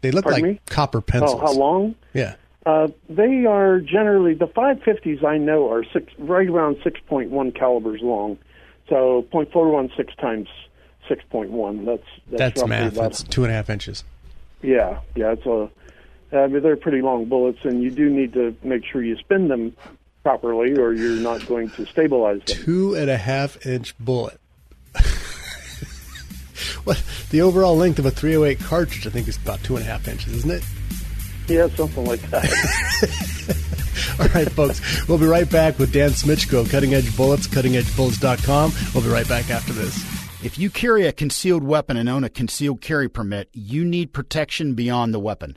[0.00, 0.60] They look Pardon like me?
[0.66, 1.40] copper pencils.
[1.40, 1.94] Oh, how long?
[2.12, 2.34] Yeah.
[2.66, 8.38] Uh, they are generally the 550s I know are six, right around 6.1 calibers long,
[8.88, 10.48] so 0.416 times
[11.08, 11.84] 6.1.
[11.84, 12.92] That's that's, that's math.
[12.92, 14.04] About, that's two and a half inches.
[14.62, 15.32] Yeah, yeah.
[15.32, 15.68] It's a.
[16.32, 19.48] I mean, they're pretty long bullets, and you do need to make sure you spin
[19.48, 19.76] them
[20.22, 22.56] properly, or you're not going to stabilize them.
[22.64, 24.40] Two and a half inch bullet.
[26.84, 29.06] what the overall length of a 308 cartridge?
[29.06, 30.64] I think is about two and a half inches, isn't it?
[31.48, 32.44] Yeah, something like that.
[34.20, 35.08] All right, folks.
[35.08, 38.72] We'll be right back with Dan Smitchko, Cutting Edge Bullets, cuttingedgebullets.com.
[38.94, 39.96] We'll be right back after this.
[40.44, 44.74] If you carry a concealed weapon and own a concealed carry permit, you need protection
[44.74, 45.56] beyond the weapon.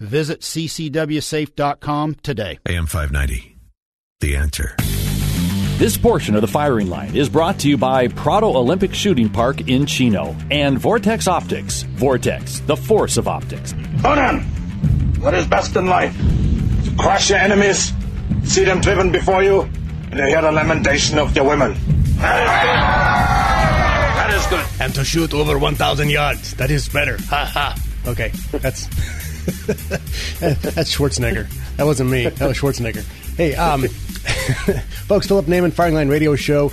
[0.00, 2.58] Visit ccwsafe.com today.
[2.66, 3.56] AM 590.
[4.20, 4.74] The answer.
[5.78, 9.68] This portion of the firing line is brought to you by Prado Olympic Shooting Park
[9.68, 11.82] in Chino and Vortex Optics.
[11.94, 13.72] Vortex, the force of optics.
[14.02, 14.40] Conan!
[15.20, 16.14] What is best in life?
[16.84, 17.92] To crush your enemies,
[18.44, 21.74] see them driven before you, and to hear the lamentation of your women.
[22.16, 24.66] That is good.
[24.82, 26.54] And to shoot over 1,000 yards.
[26.54, 27.16] That is better.
[27.28, 27.76] Ha ha.
[28.06, 28.86] Okay, that's
[30.40, 31.48] that's Schwarzenegger.
[31.76, 32.28] That wasn't me.
[32.28, 33.04] That was Schwarzenegger.
[33.36, 36.72] Hey, um, folks, Philip Naiman, Firing Line Radio Show.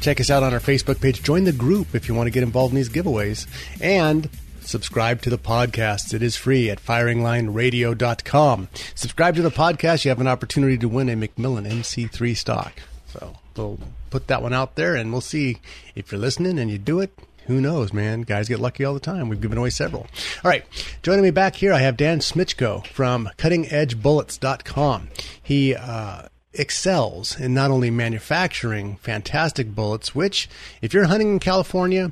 [0.00, 1.22] Check us out on our Facebook page.
[1.22, 3.46] Join the group if you want to get involved in these giveaways.
[3.80, 4.28] And
[4.60, 6.14] subscribe to the podcast.
[6.14, 8.68] It is free at firinglineradio.com.
[8.94, 10.04] Subscribe to the podcast.
[10.04, 12.72] You have an opportunity to win a McMillan MC3 stock.
[13.06, 13.78] So we'll
[14.10, 15.58] put that one out there and we'll see
[15.94, 17.18] if you're listening and you do it.
[17.46, 18.22] Who knows, man?
[18.22, 19.28] Guys get lucky all the time.
[19.28, 20.06] We've given away several.
[20.44, 20.64] All right.
[21.02, 25.08] Joining me back here, I have Dan Smitchko from cuttingedgebullets.com.
[25.42, 26.22] He, uh,
[26.58, 30.48] excels in not only manufacturing fantastic bullets, which,
[30.80, 32.10] if you're hunting in California,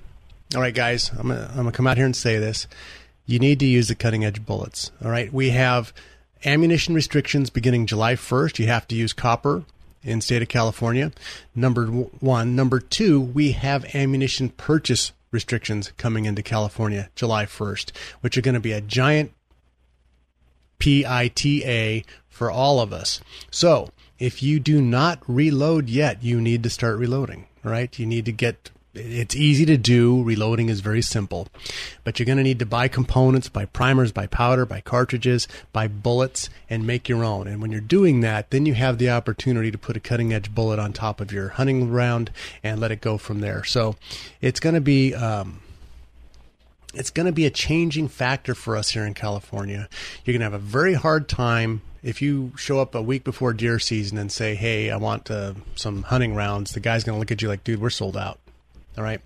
[0.55, 2.67] all right, guys, I'm gonna, I'm gonna come out here and say this.
[3.27, 4.93] You need to use the cutting edge bullets.
[5.03, 5.93] All right, we have
[6.45, 8.59] ammunition restrictions beginning July 1st.
[8.59, 9.65] You have to use copper
[10.03, 11.11] in state of California.
[11.55, 12.55] Number one.
[12.55, 17.91] Number two, we have ammunition purchase restrictions coming into California July 1st,
[18.23, 19.33] which are going to be a giant
[20.79, 23.21] PITA for all of us.
[23.51, 27.99] So if you do not reload yet, you need to start reloading, right?
[27.99, 30.23] You need to get it's easy to do.
[30.23, 31.49] Reloading is very simple,
[32.05, 35.89] but you're going to need to buy components, buy primers, buy powder, buy cartridges, buy
[35.89, 37.47] bullets, and make your own.
[37.49, 40.55] And when you're doing that, then you have the opportunity to put a cutting edge
[40.55, 42.31] bullet on top of your hunting round
[42.63, 43.65] and let it go from there.
[43.65, 43.97] So
[44.41, 45.61] it's going to be, um,
[46.95, 49.89] it's going to be a changing factor for us here in California.
[50.25, 53.53] You're going to have a very hard time if you show up a week before
[53.53, 57.19] deer season and say, "Hey, I want uh, some hunting rounds," the guy's going to
[57.19, 58.39] look at you like, "Dude, we're sold out."
[58.97, 59.21] All right.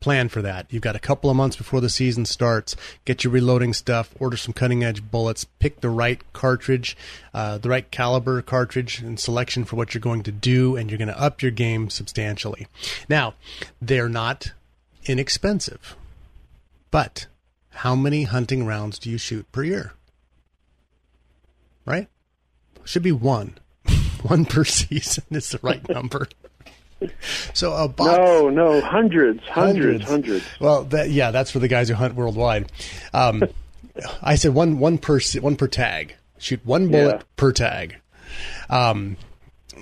[0.00, 0.66] Plan for that.
[0.70, 2.74] You've got a couple of months before the season starts.
[3.04, 4.14] Get your reloading stuff.
[4.18, 5.44] Order some cutting edge bullets.
[5.44, 6.96] Pick the right cartridge,
[7.34, 10.98] uh, the right caliber cartridge and selection for what you're going to do, and you're
[10.98, 12.66] going to up your game substantially.
[13.10, 13.34] Now,
[13.82, 14.52] they're not
[15.04, 15.96] inexpensive,
[16.90, 17.26] but
[17.70, 19.92] how many hunting rounds do you shoot per year?
[21.84, 22.08] Right?
[22.84, 23.58] Should be one.
[24.22, 26.26] one per season is the right number.
[27.54, 28.16] So a box.
[28.16, 30.04] No, no, hundreds, hundreds, hundreds.
[30.04, 30.44] hundreds.
[30.60, 32.70] Well, that, yeah, that's for the guys who hunt worldwide.
[33.12, 33.44] Um,
[34.22, 36.14] I said one, one per, one per tag.
[36.38, 37.22] Shoot one bullet yeah.
[37.36, 37.96] per tag.
[38.68, 39.16] Um,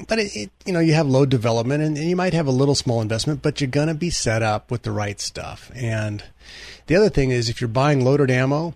[0.07, 2.53] but it, it, you know, you have low development and, and, you might have a
[2.53, 5.71] little small investment, but you're going to be set up with the right stuff.
[5.75, 6.23] And
[6.87, 8.75] the other thing is, if you're buying loaded ammo,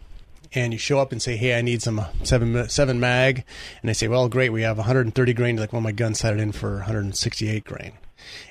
[0.54, 3.44] and you show up and say, "Hey, I need some seven seven mag,"
[3.80, 6.34] and they say, "Well, great, we have 130 grain." You're like, "Well, my gun set
[6.34, 7.92] it in for 168 grain."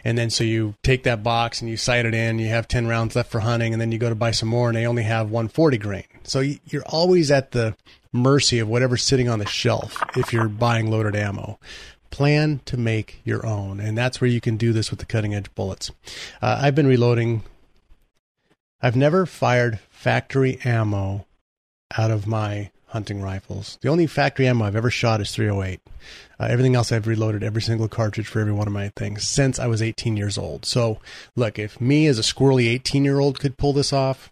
[0.03, 2.87] And then so you take that box and you sight it in, you have 10
[2.87, 5.03] rounds left for hunting, and then you go to buy some more and they only
[5.03, 6.03] have 140 grain.
[6.23, 7.75] So you're always at the
[8.13, 11.59] mercy of whatever's sitting on the shelf if you're buying loaded ammo.
[12.09, 15.33] Plan to make your own, and that's where you can do this with the cutting
[15.33, 15.91] edge bullets.
[16.41, 17.43] Uh, I've been reloading.
[18.81, 21.25] I've never fired factory ammo
[21.97, 23.77] out of my hunting rifles.
[23.81, 25.79] The only factory ammo I've ever shot is 308.
[26.39, 29.59] Uh, everything else I've reloaded every single cartridge for every one of my things since
[29.59, 30.65] I was 18 years old.
[30.65, 30.99] So,
[31.35, 34.31] look, if me as a squirrely 18 year old could pull this off,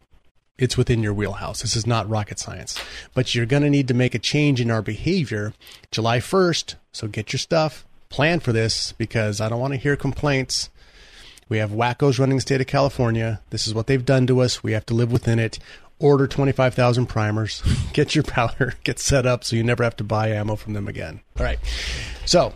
[0.57, 1.61] it's within your wheelhouse.
[1.61, 2.77] This is not rocket science.
[3.13, 5.53] But you're going to need to make a change in our behavior
[5.91, 6.75] July 1st.
[6.91, 10.69] So get your stuff, plan for this because I don't want to hear complaints
[11.47, 13.41] We have wackos running the state of California.
[13.49, 14.61] This is what they've done to us.
[14.61, 15.57] We have to live within it.
[15.99, 17.61] Order 25,000 primers.
[17.93, 18.73] Get your powder.
[18.83, 21.21] Get set up so you never have to buy ammo from them again.
[21.37, 21.59] All right.
[22.25, 22.53] So,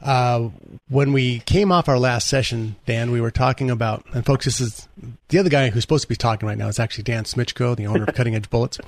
[0.00, 0.48] uh,
[0.88, 4.60] when we came off our last session, Dan, we were talking about, and folks, this
[4.60, 4.88] is
[5.28, 7.86] the other guy who's supposed to be talking right now is actually Dan Smitchko, the
[7.86, 8.78] owner of Cutting Edge Bullets.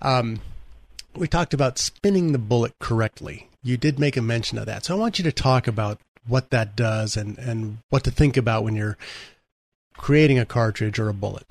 [0.00, 0.40] Um,
[1.14, 3.48] we talked about spinning the bullet correctly.
[3.62, 4.84] You did make a mention of that.
[4.84, 8.36] So I want you to talk about what that does and, and what to think
[8.36, 8.96] about when you're
[9.96, 11.46] creating a cartridge or a bullet.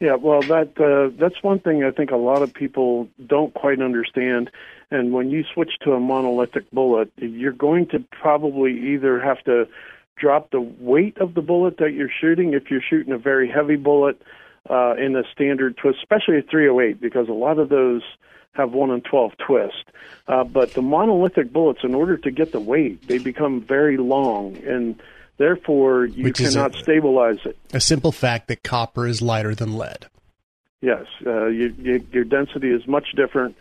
[0.00, 3.82] Yeah, well, that uh, that's one thing I think a lot of people don't quite
[3.82, 4.50] understand.
[4.92, 9.66] And when you switch to a monolithic bullet, you're going to probably either have to
[10.16, 13.76] drop the weight of the bullet that you're shooting if you're shooting a very heavy
[13.76, 14.22] bullet
[14.70, 18.02] uh, in a standard twist, especially a 308, because a lot of those
[18.52, 19.84] have 1 in 12 twist.
[20.28, 24.56] Uh, but the monolithic bullets, in order to get the weight, they become very long,
[24.58, 25.00] and
[25.38, 27.58] therefore you Which cannot a- stabilize it.
[27.72, 30.06] A simple fact that copper is lighter than lead.
[30.80, 33.56] Yes, uh, you, you, your density is much different.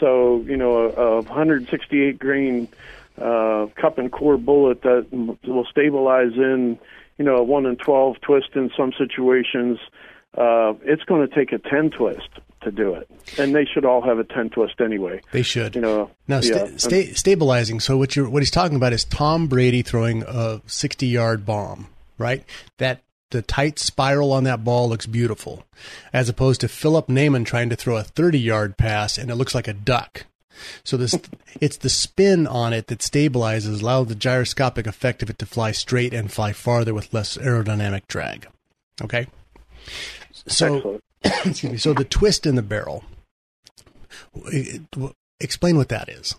[0.00, 2.68] So you know a, a 168 grain
[3.16, 6.78] uh, cup and core bullet that will stabilize in
[7.16, 9.78] you know a one in 12 twist in some situations.
[10.36, 12.28] Uh, it's going to take a 10 twist
[12.62, 13.08] to do it,
[13.38, 15.20] and they should all have a 10 twist anyway.
[15.32, 15.74] They should.
[15.74, 16.10] You know.
[16.26, 16.66] Now, yeah.
[16.66, 17.80] sta- sta- stabilizing.
[17.80, 21.88] So what you're what he's talking about is Tom Brady throwing a 60 yard bomb,
[22.18, 22.44] right?
[22.78, 25.64] That the tight spiral on that ball looks beautiful,
[26.12, 29.54] as opposed to Philip Naiman trying to throw a 30 yard pass and it looks
[29.54, 30.24] like a duck.
[30.82, 31.14] So this
[31.60, 35.72] it's the spin on it that stabilizes, allow the gyroscopic effect of it to fly
[35.72, 38.46] straight and fly farther with less aerodynamic drag.
[39.02, 39.26] Okay.
[40.48, 41.76] So excuse me.
[41.76, 43.04] So the twist in the barrel.
[45.40, 46.36] Explain what that is.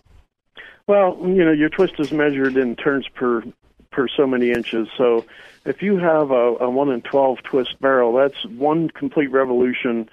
[0.86, 3.42] Well, you know, your twist is measured in turns per
[3.90, 4.88] per so many inches.
[4.96, 5.24] So
[5.64, 10.08] if you have a, a one in twelve twist barrel, that's one complete revolution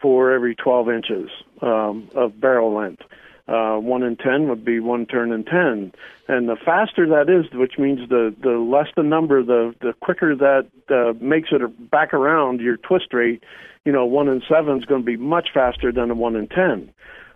[0.00, 1.30] for every twelve inches
[1.60, 3.02] um, of barrel length.
[3.48, 5.92] Uh, one in ten would be one turn in ten,
[6.28, 10.36] and the faster that is, which means the the less the number, the the quicker
[10.36, 13.42] that uh, makes it back around your twist rate.
[13.84, 16.46] You know, one in seven is going to be much faster than a one in
[16.46, 16.92] ten.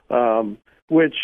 [0.09, 1.17] Um, which,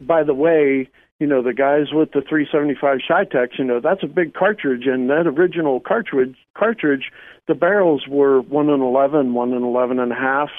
[0.00, 4.06] by the way, you know, the guys with the 375 CheyTacs, you know, that's a
[4.06, 7.10] big cartridge, and that original cartridge, cartridge,
[7.48, 10.50] the barrels were one in eleven, one in 11 and a half.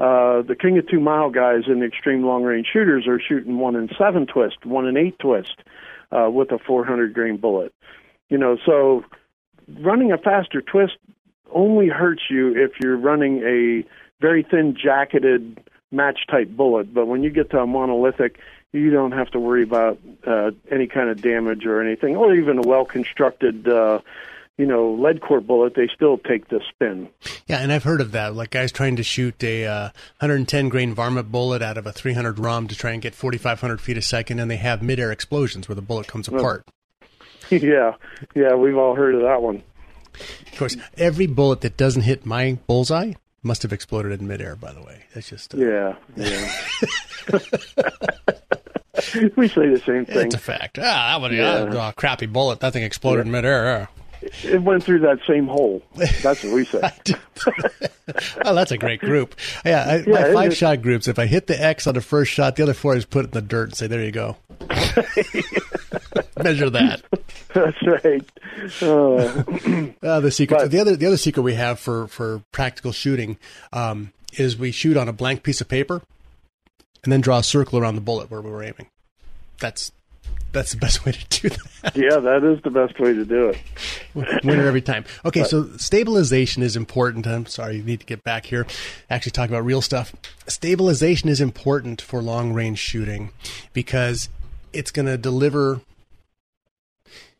[0.00, 3.58] Uh, the King of Two Mile guys in the extreme long range shooters are shooting
[3.58, 5.56] one in seven twist, one in eight twist,
[6.10, 7.74] uh, with a 400 grain bullet.
[8.30, 9.04] You know, so
[9.80, 10.96] running a faster twist
[11.52, 13.84] only hurts you if you're running a
[14.22, 16.94] very thin jacketed match type bullet.
[16.94, 18.38] But when you get to a monolithic,
[18.72, 22.58] you don't have to worry about uh, any kind of damage or anything, or even
[22.58, 24.00] a well constructed, uh,
[24.60, 25.74] you know, lead core bullet.
[25.74, 27.08] They still take the spin.
[27.46, 28.34] Yeah, and I've heard of that.
[28.34, 29.82] Like guys trying to shoot a uh,
[30.18, 33.96] 110 grain varmint bullet out of a 300 RUM to try and get 4,500 feet
[33.96, 36.66] a second, and they have midair explosions where the bullet comes apart.
[37.50, 37.94] yeah,
[38.34, 39.62] yeah, we've all heard of that one.
[40.52, 44.56] Of course, every bullet that doesn't hit my bullseye must have exploded in midair.
[44.56, 46.52] By the way, that's just uh, Yeah, yeah.
[49.36, 50.26] we say the same thing.
[50.26, 50.78] it's a fact.
[50.78, 51.72] Ah, that was Yeah.
[51.72, 51.88] yeah.
[51.88, 52.60] a crappy bullet.
[52.60, 53.88] That thing exploded in midair.
[54.44, 55.82] It went through that same hole.
[56.22, 56.80] That's what we say.
[58.44, 59.34] oh, that's a great group.
[59.64, 61.08] Yeah, I, Yeah, my five shot groups.
[61.08, 63.24] If I hit the X on the first shot, the other four I just put
[63.24, 64.36] it in the dirt and say, "There you go."
[66.42, 67.02] Measure that.
[67.54, 68.24] That's right.
[68.82, 69.42] Uh,
[70.06, 70.70] Uh, the secret.
[70.70, 73.38] the other the other secret we have for for practical shooting
[73.72, 76.02] um, is we shoot on a blank piece of paper
[77.04, 78.88] and then draw a circle around the bullet where we were aiming.
[79.60, 79.92] That's
[80.52, 81.96] that's the best way to do that.
[81.96, 83.58] yeah, that is the best way to do it.
[84.44, 85.04] Winner every time.
[85.24, 87.26] Okay, But- so stabilization is important.
[87.26, 88.66] I'm sorry, you need to get back here.
[89.08, 90.14] Actually, talk about real stuff.
[90.46, 93.30] Stabilization is important for long range shooting
[93.72, 94.28] because
[94.72, 95.80] it's going to deliver.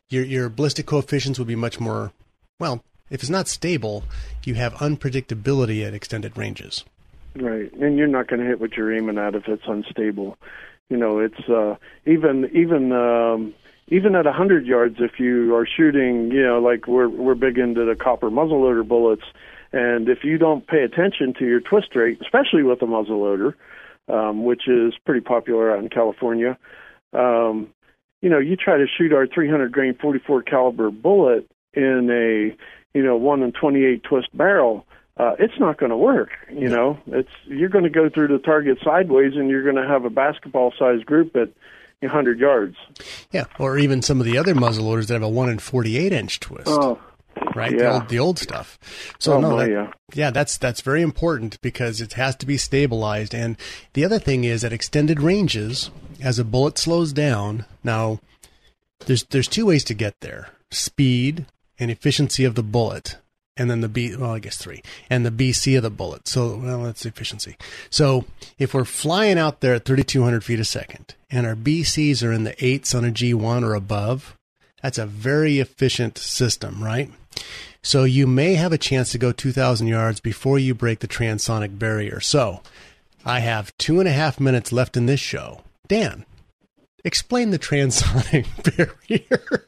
[0.09, 2.13] Your your ballistic coefficients will be much more.
[2.59, 4.05] Well, if it's not stable,
[4.45, 6.85] you have unpredictability at extended ranges.
[7.37, 10.37] Right, and you're not going to hit what you're aiming at if it's unstable.
[10.91, 13.55] You know, it's uh, even even um,
[13.89, 14.97] even at a hundred yards.
[14.99, 19.23] If you are shooting, you know, like we're we're big into the copper muzzleloader bullets,
[19.73, 23.55] and if you don't pay attention to your twist rate, especially with a muzzleloader,
[24.09, 26.59] um, which is pretty popular out in California,
[27.13, 27.69] um,
[28.21, 32.57] you know, you try to shoot our 300 grain 44 caliber bullet in a
[32.99, 34.85] you know one in 28 twist barrel
[35.21, 36.31] uh, it's not going to work.
[36.51, 39.87] You know, it's you're going to go through the target sideways, and you're going to
[39.87, 41.51] have a basketball-sized group at
[42.01, 42.77] 100 yards.
[43.31, 46.13] Yeah, or even some of the other muzzleloaders that have a one in forty eight
[46.13, 46.69] inch twist.
[46.69, 46.99] Oh,
[47.55, 47.73] right?
[47.73, 47.79] Yeah.
[47.79, 48.79] The, old, the old stuff.
[49.19, 49.91] So Oh, no, that- yeah.
[50.15, 53.35] yeah, that's that's very important because it has to be stabilized.
[53.35, 53.57] And
[53.93, 55.91] the other thing is at extended ranges,
[56.23, 57.67] as a bullet slows down.
[57.85, 58.21] Now,
[59.07, 61.45] there's there's two ways to get there: speed
[61.79, 63.17] and efficiency of the bullet,
[63.61, 64.17] and then the B.
[64.17, 66.27] Well, I guess three, and the BC of the bullet.
[66.27, 67.57] So, well, that's efficiency.
[67.91, 68.25] So,
[68.59, 72.45] if we're flying out there at 3,200 feet a second, and our BCs are in
[72.45, 74.35] the eights on a G1 or above,
[74.83, 77.11] that's a very efficient system, right?
[77.83, 81.79] So you may have a chance to go 2,000 yards before you break the transonic
[81.79, 82.21] barrier.
[82.21, 82.63] So
[83.25, 85.63] I have two and a half minutes left in this show.
[85.87, 86.25] Dan,
[87.05, 88.47] explain the transonic
[88.77, 89.67] barrier.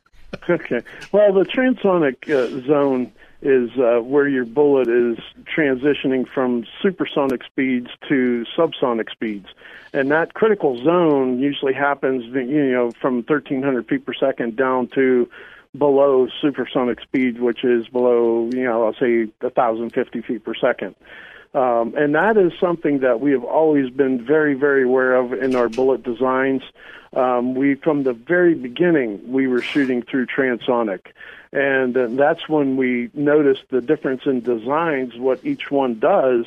[0.49, 0.83] Okay.
[1.13, 3.13] Well, the transonic uh, zone
[3.43, 5.19] is uh, where your bullet is
[5.57, 9.47] transitioning from supersonic speeds to subsonic speeds.
[9.93, 15.29] And that critical zone usually happens, you know, from 1,300 feet per second down to
[15.77, 20.95] below supersonic speed, which is below, you know, I'll say 1,050 feet per second.
[21.55, 25.55] Um, and that is something that we have always been very, very aware of in
[25.55, 26.63] our bullet designs.
[27.15, 31.09] Um, we, from the very beginning, we were shooting through transonic.
[31.53, 36.47] And that's when we noticed the difference in designs, what each one does.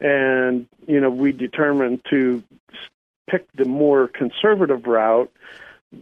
[0.00, 2.42] And, you know, we determined to
[3.28, 5.32] pick the more conservative route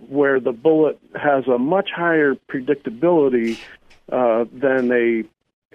[0.09, 3.59] where the bullet has a much higher predictability
[4.11, 5.25] uh, than a,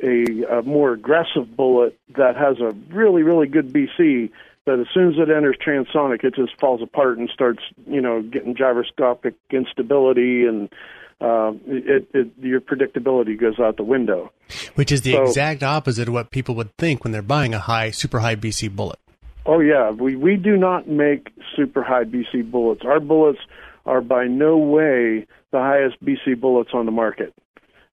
[0.03, 4.31] a a more aggressive bullet that has a really really good BC.
[4.65, 8.21] But as soon as it enters transonic, it just falls apart and starts you know
[8.21, 10.69] getting gyroscopic instability and
[11.19, 14.31] uh, it, it your predictability goes out the window.
[14.75, 17.59] Which is the So- exact opposite of what people would think when they're buying a
[17.59, 18.99] high, super high BC bullet.
[19.45, 22.81] Oh yeah, we we do not make super high BC bullets.
[22.85, 23.39] Our bullets
[23.85, 27.33] are by no way the highest BC bullets on the market,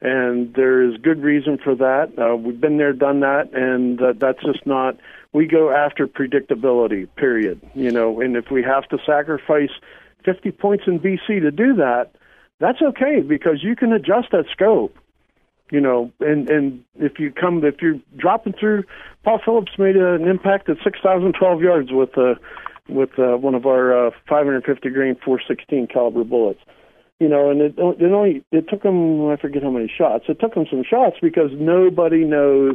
[0.04, 2.12] and there is good reason for that.
[2.16, 4.96] Uh, we've been there, done that, and uh, that's just not.
[5.32, 7.08] We go after predictability.
[7.16, 7.60] Period.
[7.74, 9.70] You know, and if we have to sacrifice
[10.24, 12.12] 50 points in BC to do that,
[12.60, 14.96] that's okay because you can adjust that scope
[15.70, 18.84] you know, and and if you come if you're dropping through,
[19.24, 22.34] Paul Phillips made an impact at six thousand twelve yards with uh
[22.88, 26.60] with uh, one of our uh, 550 grain 416 caliber bullets.
[27.20, 30.24] You know, and it it only it took him I forget how many shots.
[30.28, 32.74] It took him some shots because nobody knows,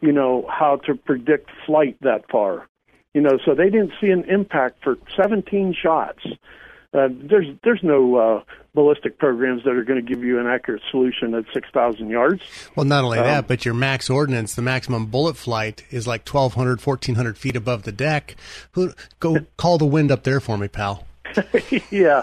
[0.00, 2.68] you know, how to predict flight that far.
[3.14, 6.20] You know, so they didn't see an impact for 17 shots.
[6.94, 8.42] Uh, there's there's no uh,
[8.74, 12.42] ballistic programs that are going to give you an accurate solution at 6,000 yards.
[12.76, 16.26] Well, not only Um, that, but your max ordinate, the maximum bullet flight is like
[16.28, 18.36] 1,200, 1,400 feet above the deck.
[18.72, 21.06] Who Go call the wind up there for me, pal.
[21.90, 22.22] yeah.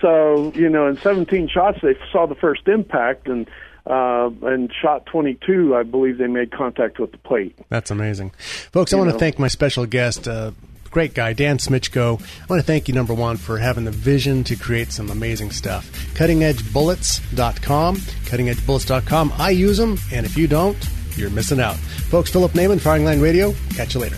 [0.00, 3.48] So you know, in 17 shots, they saw the first impact, and
[3.86, 7.58] uh, and shot 22, I believe they made contact with the plate.
[7.70, 8.30] That's amazing.
[8.70, 10.50] Folks, I You want to thank my special guest, uh,
[10.90, 12.20] great guy, Dan Smitchko.
[12.20, 15.52] I want to thank you, number one, for having the vision to create some amazing
[15.52, 15.90] stuff.
[16.14, 17.96] CuttingEdgeBullets.com.
[17.96, 19.32] CuttingEdgeBullets.com.
[19.38, 20.76] I use them, and if you don't,
[21.16, 21.76] you're missing out.
[21.76, 23.54] Folks, Philip Naiman, Firing Line Radio.
[23.74, 24.16] Catch you later.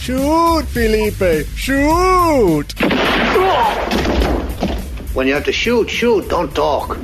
[0.00, 1.46] Shoot, Felipe!
[1.56, 2.72] Shoot!
[5.12, 6.96] When you have to shoot, shoot, don't talk.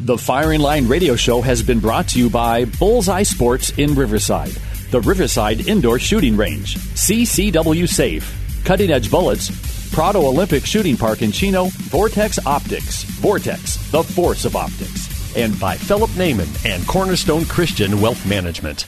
[0.00, 4.56] The Firing Line radio show has been brought to you by Bullseye Sports in Riverside,
[4.90, 11.30] the Riverside Indoor Shooting Range, CCW Safe, Cutting Edge Bullets, Prado Olympic Shooting Park in
[11.30, 18.00] Chino, Vortex Optics, Vortex, the force of optics, and by Philip Naiman and Cornerstone Christian
[18.00, 18.86] Wealth Management.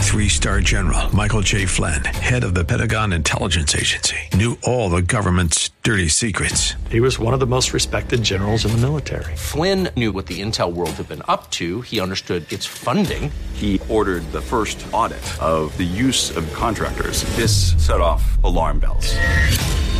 [0.00, 1.66] Three star general Michael J.
[1.66, 6.74] Flynn, head of the Pentagon Intelligence Agency, knew all the government's dirty secrets.
[6.90, 9.36] He was one of the most respected generals in the military.
[9.36, 11.82] Flynn knew what the intel world had been up to.
[11.82, 13.30] He understood its funding.
[13.54, 17.22] He ordered the first audit of the use of contractors.
[17.36, 19.14] This set off alarm bells.